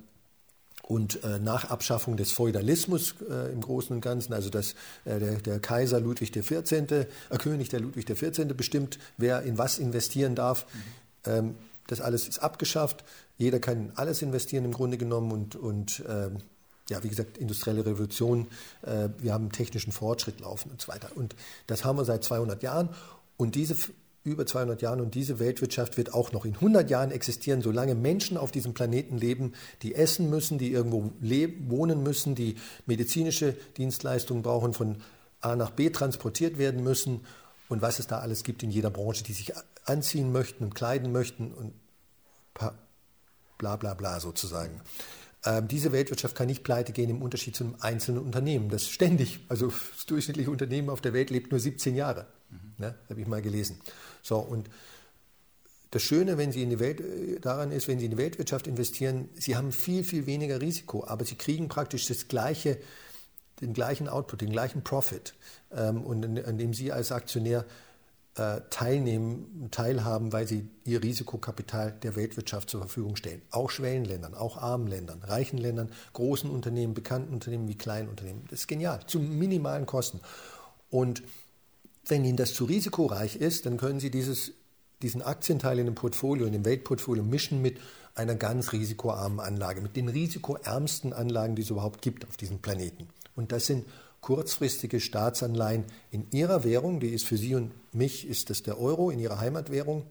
und 0.89 1.23
äh, 1.23 1.37
nach 1.37 1.69
Abschaffung 1.69 2.17
des 2.17 2.31
Feudalismus 2.31 3.13
äh, 3.29 3.53
im 3.53 3.61
Großen 3.61 3.95
und 3.95 4.01
Ganzen, 4.01 4.33
also 4.33 4.49
dass 4.49 4.73
äh, 5.05 5.19
der, 5.19 5.35
der, 5.35 5.59
Kaiser 5.59 5.99
Ludwig 5.99 6.31
XIV., 6.31 6.71
äh, 6.71 7.05
König 7.37 7.69
der 7.69 7.79
Ludwig 7.79 8.07
XIV. 8.07 8.47
bestimmt, 8.57 8.97
wer 9.15 9.43
in 9.43 9.59
was 9.59 9.77
investieren 9.77 10.33
darf. 10.33 10.65
Mhm. 10.73 11.31
Ähm, 11.31 11.55
das 11.85 12.01
alles 12.01 12.27
ist 12.27 12.39
abgeschafft. 12.39 13.03
Jeder 13.37 13.59
kann 13.59 13.91
alles 13.95 14.23
investieren 14.23 14.65
im 14.65 14.71
Grunde 14.71 14.97
genommen 14.97 15.31
und, 15.31 15.55
und 15.55 16.03
ähm, 16.09 16.37
ja, 16.89 17.03
wie 17.03 17.09
gesagt, 17.09 17.37
industrielle 17.37 17.85
Revolution, 17.85 18.47
äh, 18.81 19.09
wir 19.19 19.31
haben 19.31 19.51
technischen 19.51 19.91
Fortschritt 19.91 20.39
laufen 20.39 20.71
und 20.71 20.81
so 20.81 20.87
weiter. 20.87 21.11
Und 21.13 21.35
das 21.67 21.85
haben 21.85 21.99
wir 21.99 22.05
seit 22.05 22.23
200 22.23 22.63
Jahren. 22.63 22.89
Und 23.37 23.53
diese 23.53 23.75
über 24.29 24.45
200 24.45 24.81
Jahren 24.81 25.01
und 25.01 25.15
diese 25.15 25.39
Weltwirtschaft 25.39 25.97
wird 25.97 26.13
auch 26.13 26.31
noch 26.31 26.45
in 26.45 26.55
100 26.55 26.89
Jahren 26.89 27.11
existieren, 27.11 27.61
solange 27.61 27.95
Menschen 27.95 28.37
auf 28.37 28.51
diesem 28.51 28.73
Planeten 28.73 29.17
leben, 29.17 29.53
die 29.81 29.95
essen 29.95 30.29
müssen, 30.29 30.57
die 30.57 30.71
irgendwo 30.71 31.11
wohnen 31.67 32.03
müssen, 32.03 32.35
die 32.35 32.55
medizinische 32.85 33.55
Dienstleistungen 33.77 34.43
brauchen, 34.43 34.73
von 34.73 34.97
A 35.41 35.55
nach 35.55 35.71
B 35.71 35.89
transportiert 35.89 36.57
werden 36.57 36.83
müssen 36.83 37.21
und 37.69 37.81
was 37.81 37.99
es 37.99 38.07
da 38.07 38.19
alles 38.19 38.43
gibt 38.43 38.63
in 38.63 38.71
jeder 38.71 38.89
Branche, 38.89 39.23
die 39.23 39.33
sich 39.33 39.53
anziehen 39.85 40.31
möchten 40.31 40.63
und 40.63 40.75
kleiden 40.75 41.11
möchten 41.11 41.53
und 41.53 41.73
bla 43.57 43.75
bla 43.75 43.93
bla 43.93 44.19
sozusagen. 44.19 44.81
Ähm, 45.45 45.67
diese 45.67 45.91
Weltwirtschaft 45.91 46.35
kann 46.35 46.47
nicht 46.47 46.63
pleite 46.63 46.91
gehen 46.91 47.09
im 47.09 47.21
Unterschied 47.21 47.55
zu 47.55 47.63
einem 47.63 47.75
einzelnen 47.79 48.21
Unternehmen, 48.21 48.69
das 48.69 48.89
ständig, 48.89 49.39
also 49.47 49.67
das 49.67 50.05
durchschnittliche 50.07 50.51
Unternehmen 50.51 50.89
auf 50.89 51.01
der 51.01 51.13
Welt 51.13 51.29
lebt 51.29 51.51
nur 51.51 51.59
17 51.59 51.95
Jahre. 51.95 52.27
Mhm. 52.49 52.73
Ne, 52.77 52.95
Habe 53.09 53.21
ich 53.21 53.27
mal 53.27 53.41
gelesen. 53.41 53.79
So, 54.21 54.37
und 54.37 54.69
das 55.91 56.03
Schöne, 56.03 56.37
wenn 56.37 56.51
Sie 56.51 56.61
in 56.61 56.69
die 56.69 56.79
Welt, 56.79 56.99
äh, 57.01 57.39
daran 57.39 57.71
ist, 57.71 57.87
wenn 57.87 57.99
Sie 57.99 58.05
in 58.05 58.11
die 58.11 58.17
Weltwirtschaft 58.17 58.67
investieren, 58.67 59.29
Sie 59.33 59.55
haben 59.55 59.71
viel, 59.71 60.03
viel 60.03 60.25
weniger 60.25 60.61
Risiko, 60.61 61.05
aber 61.05 61.25
Sie 61.25 61.35
kriegen 61.35 61.67
praktisch 61.67 62.07
das 62.07 62.27
gleiche, 62.27 62.77
den 63.61 63.73
gleichen 63.73 64.07
Output, 64.07 64.41
den 64.41 64.51
gleichen 64.51 64.83
Profit. 64.83 65.33
Ähm, 65.71 66.03
und 66.03 66.23
an 66.45 66.57
dem 66.57 66.73
Sie 66.73 66.91
als 66.91 67.11
Aktionär 67.11 67.65
äh, 68.35 68.61
teilnehmen, 68.69 69.69
teilhaben, 69.71 70.31
weil 70.31 70.47
Sie 70.47 70.69
Ihr 70.85 71.01
Risikokapital 71.01 71.91
der 71.91 72.15
Weltwirtschaft 72.15 72.69
zur 72.69 72.81
Verfügung 72.81 73.15
stellen. 73.15 73.41
Auch 73.49 73.71
Schwellenländern, 73.71 74.35
auch 74.35 74.57
armen 74.57 74.87
Ländern, 74.87 75.23
reichen 75.23 75.57
Ländern, 75.57 75.91
großen 76.13 76.49
Unternehmen, 76.49 76.93
bekannten 76.93 77.33
Unternehmen 77.33 77.67
wie 77.67 77.75
kleinen 77.75 78.09
Unternehmen. 78.09 78.45
Das 78.49 78.61
ist 78.61 78.67
genial, 78.67 78.99
zu 79.07 79.19
minimalen 79.19 79.87
Kosten. 79.87 80.19
Und 80.91 81.23
wenn 82.05 82.25
Ihnen 82.25 82.37
das 82.37 82.53
zu 82.53 82.65
risikoreich 82.65 83.35
ist, 83.35 83.65
dann 83.65 83.77
können 83.77 83.99
Sie 83.99 84.11
dieses, 84.11 84.53
diesen 85.01 85.21
Aktienteil 85.21 85.79
in 85.79 85.85
dem 85.85 85.95
Portfolio, 85.95 86.45
in 86.45 86.53
dem 86.53 86.65
Weltportfolio 86.65 87.23
mischen 87.23 87.61
mit 87.61 87.77
einer 88.15 88.35
ganz 88.35 88.73
risikoarmen 88.73 89.39
Anlage, 89.39 89.81
mit 89.81 89.95
den 89.95 90.09
risikoärmsten 90.09 91.13
Anlagen, 91.13 91.55
die 91.55 91.61
es 91.61 91.69
überhaupt 91.69 92.01
gibt 92.01 92.27
auf 92.27 92.37
diesem 92.37 92.59
Planeten. 92.59 93.07
Und 93.35 93.51
das 93.51 93.67
sind 93.67 93.85
kurzfristige 94.21 94.99
Staatsanleihen 94.99 95.85
in 96.11 96.27
ihrer 96.31 96.63
Währung, 96.63 96.99
die 96.99 97.09
ist 97.09 97.25
für 97.25 97.37
Sie 97.37 97.55
und 97.55 97.71
mich, 97.93 98.27
ist 98.27 98.49
das 98.49 98.63
der 98.63 98.79
Euro 98.79 99.09
in 99.09 99.19
ihrer 99.19 99.39
Heimatwährung, 99.39 100.05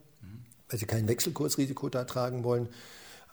weil 0.69 0.79
Sie 0.79 0.85
kein 0.85 1.07
Wechselkursrisiko 1.07 1.89
da 1.89 2.05
tragen 2.05 2.43
wollen, 2.43 2.69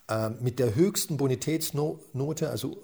äh, 0.09 0.31
mit 0.31 0.59
der 0.59 0.75
höchsten 0.75 1.17
Bonitätsnote, 1.17 2.51
also 2.51 2.77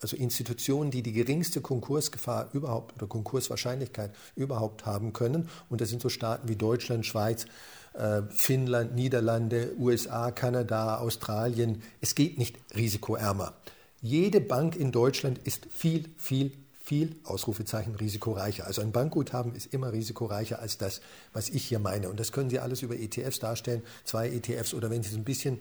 also 0.00 0.16
Institutionen, 0.16 0.90
die 0.90 1.02
die 1.02 1.12
geringste 1.12 1.60
Konkursgefahr 1.60 2.48
überhaupt 2.52 2.96
oder 2.96 3.06
Konkurswahrscheinlichkeit 3.06 4.12
überhaupt 4.36 4.86
haben 4.86 5.12
können. 5.12 5.48
Und 5.68 5.80
das 5.80 5.88
sind 5.88 6.02
so 6.02 6.08
Staaten 6.08 6.48
wie 6.48 6.56
Deutschland, 6.56 7.04
Schweiz, 7.04 7.46
äh, 7.94 8.22
Finnland, 8.30 8.94
Niederlande, 8.94 9.74
USA, 9.78 10.30
Kanada, 10.30 10.98
Australien. 10.98 11.82
Es 12.00 12.14
geht 12.14 12.38
nicht 12.38 12.56
risikoärmer. 12.76 13.54
Jede 14.00 14.40
Bank 14.40 14.76
in 14.76 14.92
Deutschland 14.92 15.38
ist 15.44 15.66
viel, 15.70 16.08
viel, 16.18 16.52
viel, 16.80 17.16
Ausrufezeichen, 17.24 17.96
risikoreicher. 17.96 18.66
Also 18.66 18.80
ein 18.80 18.92
Bankguthaben 18.92 19.54
ist 19.54 19.74
immer 19.74 19.92
risikoreicher 19.92 20.60
als 20.60 20.78
das, 20.78 21.00
was 21.32 21.48
ich 21.48 21.64
hier 21.64 21.80
meine. 21.80 22.08
Und 22.08 22.20
das 22.20 22.30
können 22.30 22.48
Sie 22.48 22.60
alles 22.60 22.82
über 22.82 22.96
ETFs 22.96 23.40
darstellen, 23.40 23.82
zwei 24.04 24.28
ETFs 24.28 24.74
oder 24.74 24.90
wenn 24.90 25.02
Sie 25.02 25.10
es 25.10 25.16
ein 25.16 25.24
bisschen 25.24 25.58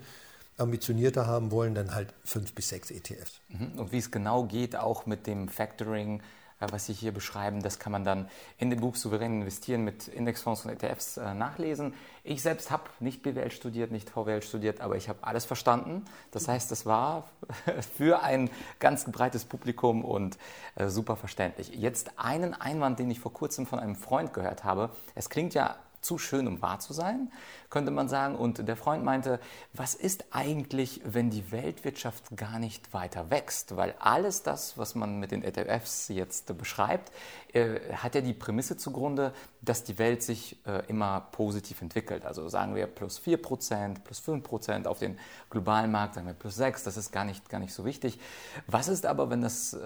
ambitionierter 0.57 1.27
haben 1.27 1.51
wollen, 1.51 1.75
dann 1.75 1.93
halt 1.93 2.13
fünf 2.23 2.53
bis 2.53 2.69
sechs 2.69 2.91
ETFs. 2.91 3.41
Mhm. 3.49 3.79
Und 3.79 3.91
wie 3.91 3.99
es 3.99 4.11
genau 4.11 4.43
geht, 4.43 4.75
auch 4.75 5.05
mit 5.05 5.27
dem 5.27 5.47
Factoring, 5.47 6.21
äh, 6.59 6.67
was 6.71 6.87
Sie 6.87 6.93
hier 6.93 7.11
beschreiben, 7.11 7.61
das 7.61 7.77
kann 7.79 7.91
man 7.91 8.03
dann 8.03 8.27
in 8.57 8.69
dem 8.71 8.79
Buch 8.79 8.95
Souverän 8.95 9.41
investieren 9.41 9.83
mit 9.83 10.07
Indexfonds 10.07 10.65
und 10.65 10.71
ETFs 10.71 11.17
äh, 11.17 11.33
nachlesen. 11.35 11.93
Ich 12.23 12.41
selbst 12.41 12.71
habe 12.71 12.83
nicht 12.99 13.21
BWL 13.21 13.51
studiert, 13.51 13.91
nicht 13.91 14.09
VWL 14.09 14.41
studiert, 14.41 14.81
aber 14.81 14.95
ich 14.95 15.09
habe 15.09 15.19
alles 15.21 15.45
verstanden. 15.45 16.05
Das 16.31 16.47
heißt, 16.47 16.71
es 16.71 16.85
war 16.85 17.29
für 17.97 18.23
ein 18.23 18.49
ganz 18.79 19.05
breites 19.11 19.45
Publikum 19.45 20.03
und 20.03 20.37
äh, 20.75 20.87
super 20.89 21.15
verständlich. 21.15 21.69
Jetzt 21.75 22.11
einen 22.17 22.55
Einwand, 22.55 22.97
den 22.97 23.11
ich 23.11 23.19
vor 23.19 23.33
kurzem 23.33 23.67
von 23.67 23.79
einem 23.79 23.95
Freund 23.95 24.33
gehört 24.33 24.63
habe. 24.63 24.89
Es 25.13 25.29
klingt 25.29 25.53
ja 25.53 25.75
zu 26.01 26.17
schön, 26.17 26.47
um 26.47 26.61
wahr 26.61 26.79
zu 26.79 26.93
sein, 26.93 27.31
könnte 27.69 27.91
man 27.91 28.07
sagen. 28.07 28.35
Und 28.35 28.67
der 28.67 28.77
Freund 28.77 29.03
meinte, 29.03 29.39
was 29.73 29.93
ist 29.93 30.25
eigentlich, 30.31 31.01
wenn 31.03 31.29
die 31.29 31.51
Weltwirtschaft 31.51 32.35
gar 32.35 32.59
nicht 32.59 32.93
weiter 32.93 33.29
wächst? 33.29 33.75
Weil 33.75 33.95
alles 33.99 34.43
das, 34.43 34.77
was 34.77 34.95
man 34.95 35.19
mit 35.19 35.31
den 35.31 35.43
ETFs 35.43 36.07
jetzt 36.07 36.57
beschreibt, 36.57 37.11
äh, 37.53 37.79
hat 37.93 38.15
ja 38.15 38.21
die 38.21 38.33
Prämisse 38.33 38.77
zugrunde, 38.77 39.33
dass 39.61 39.83
die 39.83 39.97
Welt 39.99 40.23
sich 40.23 40.57
äh, 40.65 40.85
immer 40.87 41.27
positiv 41.31 41.81
entwickelt. 41.81 42.25
Also 42.25 42.47
sagen 42.47 42.75
wir 42.75 42.87
plus 42.87 43.19
4%, 43.19 43.99
plus 44.03 44.21
5% 44.21 44.85
auf 44.85 44.99
den 44.99 45.17
globalen 45.49 45.91
Markt, 45.91 46.15
sagen 46.15 46.27
wir 46.27 46.33
plus 46.33 46.59
6%, 46.59 46.85
das 46.85 46.97
ist 46.97 47.11
gar 47.11 47.25
nicht, 47.25 47.49
gar 47.49 47.59
nicht 47.59 47.73
so 47.73 47.83
wichtig. 47.83 48.19
Was 48.67 48.87
ist 48.87 49.05
aber, 49.05 49.29
wenn, 49.29 49.41
das, 49.41 49.73
äh, 49.73 49.79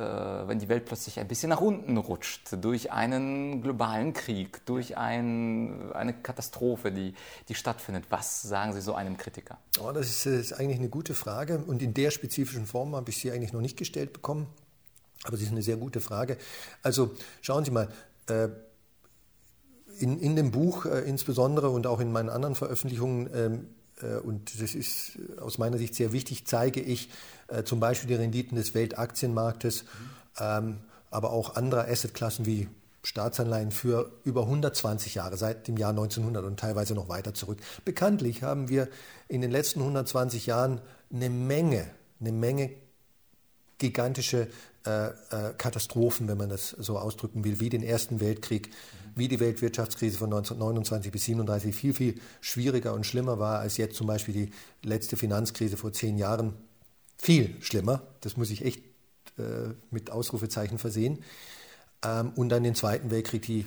wenn 0.47 0.59
die 0.59 0.69
Welt 0.69 0.85
plötzlich 0.85 1.19
ein 1.19 1.27
bisschen 1.27 1.49
nach 1.49 1.61
unten 1.61 1.97
rutscht, 1.97 2.49
durch 2.61 2.91
einen 2.91 3.61
globalen 3.61 4.13
Krieg, 4.13 4.65
durch 4.65 4.97
ein, 4.97 5.91
eine 5.93 6.13
Katastrophe, 6.13 6.91
die, 6.91 7.15
die 7.49 7.55
stattfindet? 7.55 7.70
Was 8.09 8.41
sagen 8.41 8.73
Sie 8.73 8.81
so 8.81 8.93
einem 8.93 9.17
Kritiker? 9.17 9.57
Oh, 9.79 9.91
das 9.91 10.07
ist, 10.07 10.25
ist 10.25 10.53
eigentlich 10.53 10.79
eine 10.79 10.89
gute 10.89 11.13
Frage 11.13 11.59
und 11.59 11.81
in 11.81 11.93
der 11.93 12.11
spezifischen 12.11 12.65
Form 12.65 12.95
habe 12.95 13.09
ich 13.09 13.17
sie 13.17 13.31
eigentlich 13.31 13.53
noch 13.53 13.61
nicht 13.61 13.77
gestellt 13.77 14.13
bekommen. 14.13 14.47
Aber 15.23 15.33
das 15.33 15.41
ist 15.41 15.51
eine 15.51 15.61
sehr 15.61 15.77
gute 15.77 16.01
Frage. 16.01 16.37
Also 16.81 17.11
schauen 17.41 17.63
Sie 17.63 17.71
mal, 17.71 17.89
äh, 18.27 18.49
in, 19.99 20.19
in 20.19 20.35
dem 20.35 20.51
Buch 20.51 20.85
äh, 20.85 21.01
insbesondere 21.01 21.69
und 21.69 21.85
auch 21.85 21.99
in 21.99 22.11
meinen 22.11 22.29
anderen 22.29 22.55
Veröffentlichungen, 22.55 23.29
ähm, 23.33 23.67
äh, 24.01 24.17
und 24.17 24.59
das 24.61 24.73
ist 24.73 25.19
aus 25.39 25.57
meiner 25.57 25.77
Sicht 25.77 25.93
sehr 25.95 26.11
wichtig, 26.11 26.45
zeige 26.45 26.81
ich 26.81 27.09
zum 27.65 27.81
Beispiel 27.81 28.07
die 28.07 28.15
Renditen 28.15 28.55
des 28.55 28.73
Weltaktienmarktes, 28.73 29.83
mhm. 30.39 30.77
aber 31.09 31.31
auch 31.31 31.57
anderer 31.57 31.89
Assetklassen 31.89 32.45
wie 32.45 32.69
Staatsanleihen 33.03 33.71
für 33.71 34.11
über 34.23 34.43
120 34.43 35.15
Jahre, 35.15 35.37
seit 35.37 35.67
dem 35.67 35.77
Jahr 35.77 35.89
1900 35.89 36.45
und 36.45 36.59
teilweise 36.59 36.93
noch 36.93 37.09
weiter 37.09 37.33
zurück. 37.33 37.59
Bekanntlich 37.83 38.43
haben 38.43 38.69
wir 38.69 38.87
in 39.27 39.41
den 39.41 39.51
letzten 39.51 39.79
120 39.79 40.45
Jahren 40.45 40.81
eine 41.11 41.29
Menge, 41.29 41.89
eine 42.19 42.31
Menge 42.31 42.71
gigantische 43.79 44.47
äh, 44.85 45.07
äh, 45.07 45.53
Katastrophen, 45.57 46.27
wenn 46.27 46.37
man 46.37 46.49
das 46.49 46.69
so 46.69 46.97
ausdrücken 46.97 47.43
will, 47.43 47.59
wie 47.59 47.69
den 47.69 47.83
Ersten 47.83 48.19
Weltkrieg, 48.19 48.69
wie 49.15 49.27
die 49.27 49.39
Weltwirtschaftskrise 49.39 50.17
von 50.17 50.27
1929 50.27 51.11
bis 51.11 51.23
1937 51.27 51.75
viel, 51.75 51.93
viel 51.93 52.21
schwieriger 52.39 52.93
und 52.93 53.05
schlimmer 53.05 53.39
war 53.39 53.59
als 53.59 53.77
jetzt 53.77 53.95
zum 53.95 54.07
Beispiel 54.07 54.33
die 54.33 54.51
letzte 54.87 55.17
Finanzkrise 55.17 55.77
vor 55.77 55.91
zehn 55.91 56.17
Jahren. 56.17 56.53
Viel 57.17 57.55
schlimmer, 57.61 58.03
das 58.21 58.37
muss 58.37 58.49
ich 58.49 58.63
echt 58.63 58.83
äh, 59.37 59.73
mit 59.89 60.11
Ausrufezeichen 60.11 60.77
versehen. 60.77 61.23
Ähm, 62.03 62.31
und 62.35 62.49
dann 62.49 62.63
den 62.63 62.75
Zweiten 62.75 63.11
Weltkrieg, 63.11 63.43
die 63.43 63.65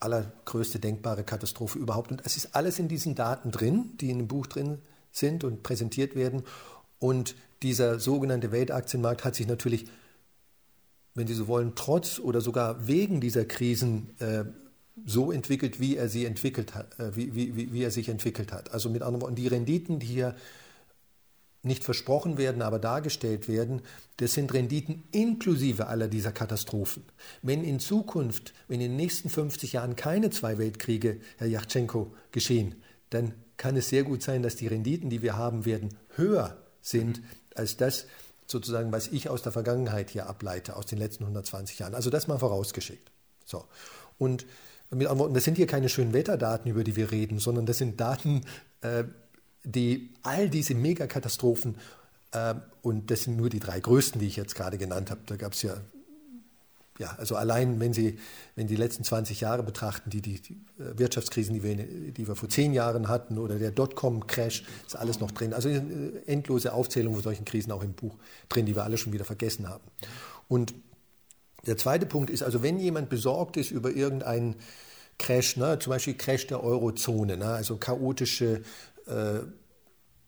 allergrößte 0.00 0.78
denkbare 0.78 1.24
Katastrophe 1.24 1.78
überhaupt. 1.78 2.10
Und 2.10 2.22
es 2.24 2.36
ist 2.36 2.54
alles 2.54 2.78
in 2.78 2.88
diesen 2.88 3.14
Daten 3.14 3.50
drin, 3.50 3.90
die 4.00 4.10
in 4.10 4.18
dem 4.18 4.28
Buch 4.28 4.46
drin 4.46 4.78
sind 5.12 5.44
und 5.44 5.62
präsentiert 5.62 6.16
werden. 6.16 6.42
Und 6.98 7.36
dieser 7.62 8.00
sogenannte 8.00 8.50
Weltaktienmarkt 8.50 9.24
hat 9.24 9.34
sich 9.34 9.46
natürlich 9.46 9.86
wenn 11.14 11.26
Sie 11.26 11.34
so 11.34 11.46
wollen, 11.46 11.72
trotz 11.74 12.18
oder 12.18 12.40
sogar 12.40 12.86
wegen 12.86 13.20
dieser 13.20 13.44
Krisen 13.44 14.10
äh, 14.18 14.44
so 15.04 15.32
entwickelt, 15.32 15.80
wie 15.80 15.96
er 15.96 16.08
sie 16.08 16.24
entwickelt 16.24 16.74
hat, 16.74 16.98
äh, 16.98 17.14
wie, 17.16 17.34
wie, 17.34 17.72
wie 17.72 17.82
er 17.82 17.90
sich 17.90 18.08
entwickelt 18.08 18.52
hat. 18.52 18.72
Also 18.72 18.88
mit 18.88 19.02
anderen 19.02 19.22
Worten, 19.22 19.34
die 19.34 19.46
Renditen, 19.46 19.98
die 19.98 20.06
hier 20.06 20.34
nicht 21.62 21.84
versprochen 21.84 22.38
werden, 22.38 22.62
aber 22.62 22.78
dargestellt 22.78 23.48
werden, 23.48 23.82
das 24.16 24.34
sind 24.34 24.52
Renditen 24.52 25.04
inklusive 25.12 25.86
aller 25.86 26.08
dieser 26.08 26.32
Katastrophen. 26.32 27.04
Wenn 27.40 27.62
in 27.62 27.78
Zukunft, 27.78 28.52
wenn 28.68 28.80
in 28.80 28.90
den 28.90 28.96
nächsten 28.96 29.30
50 29.30 29.74
Jahren 29.74 29.96
keine 29.96 30.30
zwei 30.30 30.58
Weltkriege, 30.58 31.20
Herr 31.36 31.46
Yachtschenko, 31.46 32.14
geschehen, 32.32 32.82
dann 33.10 33.34
kann 33.56 33.76
es 33.76 33.88
sehr 33.88 34.02
gut 34.02 34.22
sein, 34.22 34.42
dass 34.42 34.56
die 34.56 34.66
Renditen, 34.66 35.08
die 35.08 35.22
wir 35.22 35.36
haben 35.36 35.64
werden, 35.64 35.90
höher 36.16 36.56
sind 36.80 37.22
als 37.54 37.76
das, 37.76 38.06
sozusagen, 38.46 38.92
was 38.92 39.08
ich 39.08 39.28
aus 39.28 39.42
der 39.42 39.52
Vergangenheit 39.52 40.10
hier 40.10 40.28
ableite, 40.28 40.76
aus 40.76 40.86
den 40.86 40.98
letzten 40.98 41.24
120 41.24 41.78
Jahren. 41.78 41.94
Also 41.94 42.10
das 42.10 42.26
mal 42.26 42.38
vorausgeschickt. 42.38 43.10
So. 43.44 43.64
Und 44.18 44.46
mit 44.90 45.06
anderen 45.06 45.20
Worten, 45.20 45.34
das 45.34 45.44
sind 45.44 45.56
hier 45.56 45.66
keine 45.66 45.88
schönen 45.88 46.12
Wetterdaten, 46.12 46.70
über 46.70 46.84
die 46.84 46.96
wir 46.96 47.10
reden, 47.10 47.38
sondern 47.38 47.66
das 47.66 47.78
sind 47.78 48.00
Daten, 48.00 48.42
äh, 48.82 49.04
die 49.64 50.10
all 50.22 50.48
diese 50.48 50.74
Megakatastrophen, 50.74 51.76
äh, 52.32 52.54
und 52.82 53.10
das 53.10 53.24
sind 53.24 53.36
nur 53.36 53.50
die 53.50 53.60
drei 53.60 53.80
größten, 53.80 54.20
die 54.20 54.26
ich 54.26 54.36
jetzt 54.36 54.54
gerade 54.54 54.78
genannt 54.78 55.10
habe, 55.10 55.20
da 55.26 55.36
gab 55.36 55.52
es 55.52 55.62
ja 55.62 55.76
ja, 56.98 57.14
also 57.18 57.36
allein, 57.36 57.80
wenn 57.80 57.92
Sie, 57.92 58.18
wenn 58.54 58.66
die 58.66 58.76
letzten 58.76 59.02
20 59.02 59.40
Jahre 59.40 59.62
betrachten, 59.62 60.10
die, 60.10 60.20
die, 60.20 60.40
die 60.40 60.54
äh, 60.78 60.98
Wirtschaftskrisen, 60.98 61.54
die 61.54 61.62
wir, 61.62 61.74
die 61.76 62.28
wir 62.28 62.36
vor 62.36 62.48
zehn 62.48 62.72
Jahren 62.72 63.08
hatten 63.08 63.38
oder 63.38 63.58
der 63.58 63.70
Dotcom-Crash, 63.70 64.64
ist 64.86 64.96
alles 64.96 65.18
noch 65.18 65.30
drin. 65.30 65.54
Also 65.54 65.68
eine 65.70 66.22
endlose 66.26 66.72
Aufzählung 66.72 67.14
von 67.14 67.22
solchen 67.22 67.44
Krisen 67.44 67.72
auch 67.72 67.82
im 67.82 67.94
Buch 67.94 68.16
drin, 68.48 68.66
die 68.66 68.76
wir 68.76 68.84
alle 68.84 68.98
schon 68.98 69.12
wieder 69.12 69.24
vergessen 69.24 69.68
haben. 69.68 69.84
Und 70.48 70.74
der 71.66 71.78
zweite 71.78 72.04
Punkt 72.04 72.28
ist, 72.28 72.42
also 72.42 72.62
wenn 72.62 72.78
jemand 72.78 73.08
besorgt 73.08 73.56
ist 73.56 73.70
über 73.70 73.90
irgendeinen 73.90 74.56
Crash, 75.18 75.56
ne, 75.56 75.78
zum 75.78 75.92
Beispiel 75.92 76.14
Crash 76.14 76.46
der 76.46 76.62
Eurozone, 76.62 77.36
ne, 77.36 77.46
also 77.46 77.76
chaotische 77.78 78.62
äh, 79.06 79.40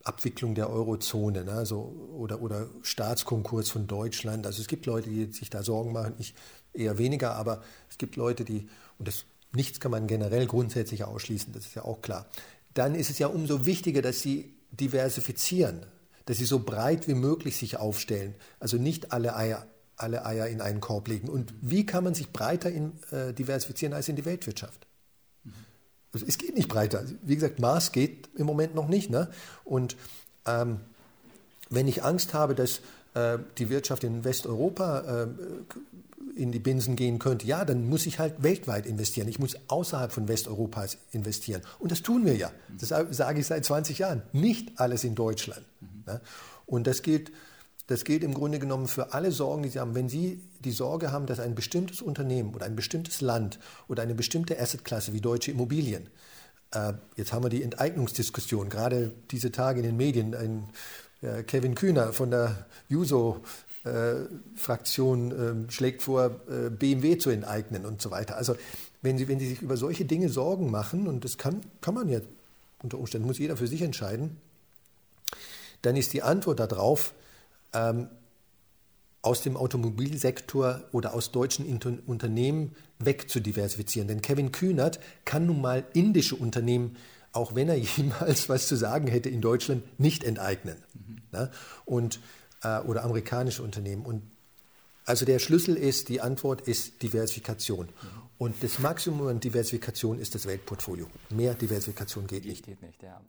Abwicklung 0.05 0.55
der 0.55 0.69
Eurozone 0.71 1.45
ne, 1.45 1.53
also, 1.53 1.81
oder, 2.17 2.43
oder 2.43 2.69
Staatskonkurs 2.83 3.71
von 3.71 3.87
Deutschland. 3.87 4.47
Also 4.47 4.61
es 4.61 4.69
gibt 4.69 4.87
Leute, 4.87 5.09
die 5.09 5.33
sich 5.33 5.49
da 5.51 5.63
Sorgen 5.63 5.93
machen, 5.93 6.15
ich 6.19 6.35
eher 6.75 6.99
weniger, 6.99 7.35
aber 7.35 7.63
es 7.89 7.97
gibt 7.97 8.17
Leute, 8.17 8.45
die, 8.45 8.69
und 8.99 9.09
das, 9.09 9.25
nichts 9.53 9.81
kann 9.81 9.91
man 9.91 10.07
generell 10.07 10.47
grundsätzlich 10.47 11.05
ausschließen, 11.05 11.53
das 11.53 11.67
ist 11.67 11.75
ja 11.75 11.85
auch 11.85 12.03
klar. 12.03 12.27
Dann 12.75 12.95
ist 12.95 13.09
es 13.09 13.19
ja 13.19 13.29
umso 13.29 13.65
wichtiger, 13.65 14.03
dass 14.03 14.21
sie 14.21 14.55
diversifizieren, 14.73 15.87
dass 16.27 16.39
sie 16.39 16.45
so 16.45 16.59
breit 16.59 17.09
wie 17.09 17.15
möglich 17.15 17.57
sich 17.57 17.77
aufstellen. 17.77 18.35
Also 18.59 18.77
nicht 18.77 19.13
alle 19.13 19.37
Eier, 19.37 19.67
alle 19.97 20.27
Eier 20.27 20.49
in 20.49 20.61
einen 20.61 20.81
Korb 20.81 21.09
legen. 21.09 21.29
Und 21.29 21.55
wie 21.61 21.87
kann 21.87 22.05
man 22.05 22.15
sich 22.15 22.33
breiter 22.33 22.71
in, 22.71 22.93
äh, 23.11 23.33
diversifizieren 23.33 23.95
als 23.95 24.09
in 24.09 24.17
die 24.17 24.25
Weltwirtschaft? 24.25 24.84
Also 26.15 26.27
es 26.27 26.39
geht 26.39 26.55
nicht 26.55 26.69
breiter. 26.69 27.05
Wie 27.23 27.35
gesagt, 27.35 27.59
Mars 27.59 27.93
geht 27.93 28.29
im 28.37 28.47
Moment 28.47 28.75
noch 28.75 28.89
nicht. 28.89 29.11
Ne? 29.11 29.29
Und 29.65 29.97
ähm, 30.47 30.81
wenn 31.71 31.89
ich 31.89 32.05
Angst 32.05 32.35
habe, 32.35 32.55
dass 32.55 32.81
äh, 33.15 33.39
die 33.59 33.69
Wirtschaft 33.69 34.05
in 34.05 34.25
Westeuropa 34.25 35.25
äh, 35.25 35.27
in 36.37 36.53
die 36.53 36.59
Binsen 36.59 36.97
gehen 36.97 37.19
könnte, 37.19 37.47
ja, 37.47 37.65
dann 37.65 37.89
muss 37.89 38.07
ich 38.07 38.19
halt 38.19 38.43
weltweit 38.43 38.87
investieren. 38.87 39.29
Ich 39.29 39.39
muss 39.39 39.57
außerhalb 39.69 40.13
von 40.13 40.27
Westeuropas 40.29 40.99
investieren. 41.13 41.63
Und 41.79 41.93
das 41.93 42.03
tun 42.03 42.25
wir 42.25 42.37
ja. 42.37 42.51
Das 42.79 42.89
sage 42.89 43.41
ich 43.41 43.47
seit 43.47 43.65
20 43.65 43.99
Jahren. 43.99 44.23
Nicht 44.33 44.79
alles 44.81 45.05
in 45.05 45.15
Deutschland. 45.15 45.65
Ne? 46.07 46.21
Und 46.67 46.87
das 46.87 47.03
gilt, 47.03 47.31
das 47.87 48.05
gilt 48.05 48.25
im 48.25 48.35
Grunde 48.35 48.59
genommen 48.59 48.89
für 48.89 49.13
alle 49.13 49.31
Sorgen, 49.31 49.63
die 49.63 49.69
Sie 49.69 49.79
haben. 49.79 49.95
Wenn 49.95 50.09
Sie 50.09 50.43
die 50.65 50.73
Sorge 50.73 51.13
haben, 51.13 51.27
dass 51.27 51.41
ein 51.41 51.55
bestimmtes 51.55 52.03
Unternehmen 52.03 52.55
oder 52.55 52.67
ein 52.67 52.77
bestimmtes 52.77 53.21
Land 53.21 53.59
oder 53.89 54.03
eine 54.03 54.15
bestimmte 54.15 54.59
Assetklasse 54.59 55.13
wie 55.13 55.21
deutsche 55.21 55.51
Immobilien, 55.51 56.09
äh, 56.73 56.95
jetzt 57.17 57.33
haben 57.33 57.45
wir 57.45 57.51
die 57.51 57.63
Enteignungsdiskussion, 57.63 58.69
gerade 58.69 59.13
diese 59.31 59.53
Tage 59.53 59.81
in 59.81 59.87
den 59.87 59.97
Medien, 59.97 60.35
ein 60.35 60.69
äh, 61.23 61.43
Kevin 61.43 61.75
Kühner 61.75 62.13
von 62.13 62.31
der 62.31 62.67
Juso 62.89 63.43
äh, 63.85 64.27
Fraktion 64.57 65.67
äh, 65.69 65.71
schlägt 65.71 66.03
vor, 66.03 66.41
äh, 66.49 66.71
BMW 66.71 67.19
zu 67.19 67.31
enteignen 67.31 67.85
und 67.85 68.01
so 68.01 68.11
weiter. 68.11 68.37
Also 68.37 68.57
wenn 69.03 69.19
Sie, 69.19 69.29
wenn 69.29 69.39
Sie 69.39 69.49
sich 69.49 69.63
über 69.63 69.77
solche 69.77 70.05
Dinge 70.05 70.29
Sorgen 70.31 70.71
machen, 70.71 71.07
und 71.07 71.25
das 71.25 71.37
kann, 71.37 71.61
kann 71.81 71.95
man 71.95 72.09
ja 72.09 72.21
unter 72.83 72.99
Umständen, 72.99 73.27
muss 73.27 73.39
jeder 73.39 73.57
für 73.57 73.67
sich 73.67 73.83
entscheiden, 73.83 74.39
dann 75.83 75.97
ist 75.97 76.15
die 76.15 76.23
Antwort 76.23 76.61
darauf, 76.61 77.13
ähm, 77.75 78.09
aus 79.25 79.41
dem 79.41 79.57
Automobilsektor 79.57 80.83
oder 80.93 81.15
aus 81.15 81.33
deutschen 81.33 81.67
Inter 81.67 81.95
Unternehmen 82.07 82.73
wegzudiversifizieren. 82.99 84.07
Denn 84.07 84.21
Kevin 84.21 84.53
Kühnert 84.53 85.01
kann 85.25 85.47
nun 85.47 85.63
mal 85.63 85.85
indische 85.95 86.37
Unternehmen, 86.37 86.97
auch 87.33 87.55
wenn 87.55 87.71
er 87.71 87.77
jemals 87.97 88.51
was 88.51 88.69
zu 88.69 88.77
sagen 88.77 89.07
hätte 89.07 89.31
in 89.31 89.41
Deutschland, 89.41 89.83
nicht 89.99 90.25
enteignen. 90.25 90.77
Mhm. 90.93 91.23
Ne? 91.33 91.51
Und, 91.87 92.21
äh, 92.63 92.81
oder 92.81 93.03
amerikanische 93.03 93.63
Unternehmen. 93.63 94.05
Und 94.05 94.23
also 95.07 95.25
der 95.25 95.39
Schlüssel 95.39 95.77
ist, 95.77 96.11
die 96.11 96.21
Antwort 96.21 96.61
ist 96.61 97.03
Diversifikation. 97.03 97.87
Mhm. 97.87 97.93
Und 98.37 98.63
das 98.63 98.79
Maximum 98.79 99.29
an 99.29 99.41
Diversifikation 99.41 100.19
ist 100.19 100.35
das 100.35 100.45
Weltportfolio. 100.45 101.07
Mehr 101.31 101.55
Diversifikation 101.55 102.27
geht 102.27 102.45
nicht. 102.45 102.67
Geht 102.67 102.83
nicht 102.83 103.03
ja. 103.03 103.23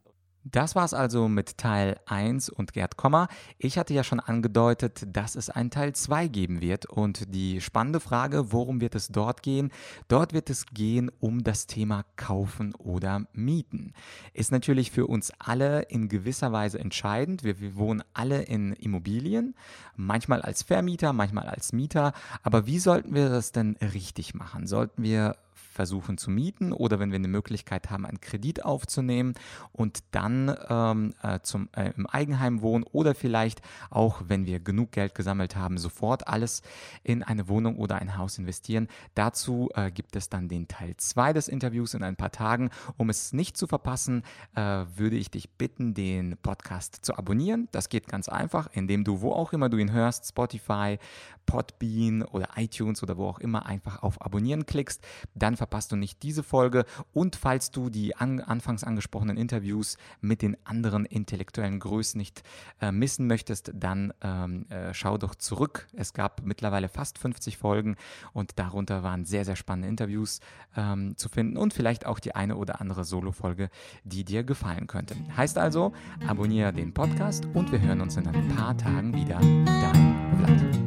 Das 0.48 0.76
war's 0.76 0.94
also 0.94 1.28
mit 1.28 1.58
Teil 1.58 2.00
1 2.06 2.50
und 2.50 2.72
Gerd 2.72 2.98
Kommer. 2.98 3.30
Ich 3.58 3.80
hatte 3.80 3.96
ja 3.96 4.04
schon 4.04 4.20
angedeutet, 4.20 5.08
dass 5.08 5.34
es 5.34 5.50
einen 5.50 5.72
Teil 5.72 5.94
2 5.94 6.28
geben 6.28 6.62
wird 6.62 6.86
und 6.86 7.34
die 7.34 7.62
spannende 7.62 8.00
Frage, 8.00 8.54
worum 8.54 8.80
wird 8.80 8.94
es 8.94 9.08
dort 9.08 9.42
gehen? 9.42 9.72
Dort 10.08 10.34
wird 10.34 10.52
es 10.52 10.68
gehen 10.68 11.10
um 11.20 11.44
das 11.44 11.66
Thema 11.66 12.06
Kaufen 12.16 12.76
oder 12.76 13.26
Mieten. 13.34 13.94
Ist 14.34 14.52
natürlich 14.52 14.92
für 14.92 15.08
uns 15.08 15.32
alle 15.40 15.82
in 15.82 16.10
gewisser 16.10 16.52
Weise 16.52 16.78
entscheidend. 16.78 17.44
Wir, 17.44 17.60
wir 17.60 17.76
wohnen 17.76 18.04
alle 18.14 18.44
in 18.44 18.74
Immobilien, 18.74 19.56
manchmal 19.96 20.44
als 20.44 20.62
Vermieter, 20.62 21.12
manchmal 21.12 21.48
als 21.48 21.74
Mieter. 21.74 22.14
Aber 22.44 22.68
wie 22.68 22.78
sollten 22.78 23.16
wir 23.16 23.30
das 23.30 23.52
denn 23.52 23.78
richtig 23.82 24.36
machen? 24.36 24.68
Sollten 24.68 25.02
wir 25.02 25.38
versuchen 25.76 26.18
zu 26.18 26.32
mieten 26.32 26.72
oder 26.72 27.00
wenn 27.00 27.12
wir 27.12 27.18
eine 27.18 27.28
Möglichkeit 27.28 27.92
haben, 27.92 28.06
einen 28.06 28.22
Kredit 28.22 28.64
aufzunehmen 28.64 29.34
und 29.74 30.00
dann 30.12 30.56
ähm, 30.70 31.14
äh, 31.22 31.40
zum, 31.42 31.70
äh, 31.76 31.92
im 31.98 32.08
Eigenheim 32.08 32.62
wohnen 32.62 32.84
oder 32.84 33.14
vielleicht 33.14 33.62
auch, 33.90 34.22
wenn 34.28 34.46
wir 34.46 34.60
genug 34.60 34.94
Geld 34.94 35.16
gesammelt 35.16 35.56
haben, 35.56 35.78
sofort 35.78 36.28
alles 36.28 36.62
in 37.04 37.24
eine 37.24 37.50
Wohnung 37.50 37.78
oder 37.78 37.96
ein 37.96 38.18
Haus 38.18 38.38
investieren. 38.38 38.88
Dazu 39.16 39.70
äh, 39.76 39.92
gibt 39.92 40.16
es 40.16 40.30
dann 40.30 40.48
den 40.48 40.68
Teil 40.68 40.96
2 40.96 41.34
des 41.34 41.48
Interviews 41.50 41.94
in 41.94 42.04
ein 42.04 42.16
paar 42.16 42.32
Tagen. 42.32 42.70
Um 42.98 43.10
es 43.10 43.34
nicht 43.34 43.58
zu 43.58 43.68
verpassen, 43.68 44.24
äh, 44.56 44.62
würde 44.62 45.18
ich 45.18 45.30
dich 45.30 45.50
bitten, 45.52 45.94
den 45.94 46.38
Podcast 46.38 47.00
zu 47.06 47.18
abonnieren. 47.18 47.68
Das 47.72 47.90
geht 47.90 48.08
ganz 48.08 48.30
einfach, 48.30 48.70
indem 48.72 49.04
du, 49.04 49.22
wo 49.22 49.34
auch 49.34 49.52
immer 49.52 49.68
du 49.68 49.78
ihn 49.78 49.92
hörst, 49.92 50.30
Spotify, 50.30 50.98
Podbean 51.46 52.24
oder 52.24 52.50
iTunes 52.56 53.04
oder 53.04 53.18
wo 53.18 53.28
auch 53.28 53.40
immer 53.40 53.66
einfach 53.66 54.02
auf 54.04 54.22
Abonnieren 54.22 54.66
klickst. 54.66 55.04
Dann 55.36 55.58
verpasst 55.66 55.92
du 55.92 55.96
nicht 55.96 56.22
diese 56.22 56.44
Folge. 56.44 56.86
Und 57.12 57.36
falls 57.36 57.72
du 57.72 57.90
die 57.90 58.16
an, 58.16 58.40
anfangs 58.40 58.84
angesprochenen 58.84 59.36
Interviews 59.36 59.98
mit 60.22 60.44
den 60.44 60.56
anderen 60.64 61.06
intellektuellen 61.06 61.80
Größen 61.80 62.20
nicht 62.20 62.44
äh, 62.82 62.92
missen 62.92 63.26
möchtest, 63.26 63.72
dann 63.74 64.14
ähm, 64.22 64.68
äh, 64.70 64.94
schau 64.94 65.18
doch 65.18 65.34
zurück. 65.34 65.88
Es 65.94 66.14
gab 66.14 66.44
mittlerweile 66.46 66.88
fast 66.88 67.18
50 67.18 67.58
Folgen 67.58 67.96
und 68.32 68.60
darunter 68.60 69.02
waren 69.02 69.26
sehr, 69.26 69.44
sehr 69.44 69.56
spannende 69.56 69.90
Interviews 69.90 70.40
ähm, 70.78 71.18
zu 71.18 71.30
finden 71.30 71.58
und 71.58 71.74
vielleicht 71.74 72.06
auch 72.06 72.20
die 72.20 72.36
eine 72.36 72.58
oder 72.58 72.80
andere 72.80 73.04
Solo-Folge, 73.04 73.70
die 74.04 74.24
dir 74.24 74.44
gefallen 74.44 74.86
könnte. 74.86 75.16
Heißt 75.36 75.58
also, 75.58 75.94
abonniere 76.28 76.74
den 76.74 76.94
Podcast 76.94 77.48
und 77.56 77.72
wir 77.72 77.82
hören 77.82 78.02
uns 78.02 78.18
in 78.18 78.28
ein 78.28 78.48
paar 78.50 78.78
Tagen 78.78 79.16
wieder. 79.16 79.40
Dein 79.40 80.36
Vlad. 80.38 80.85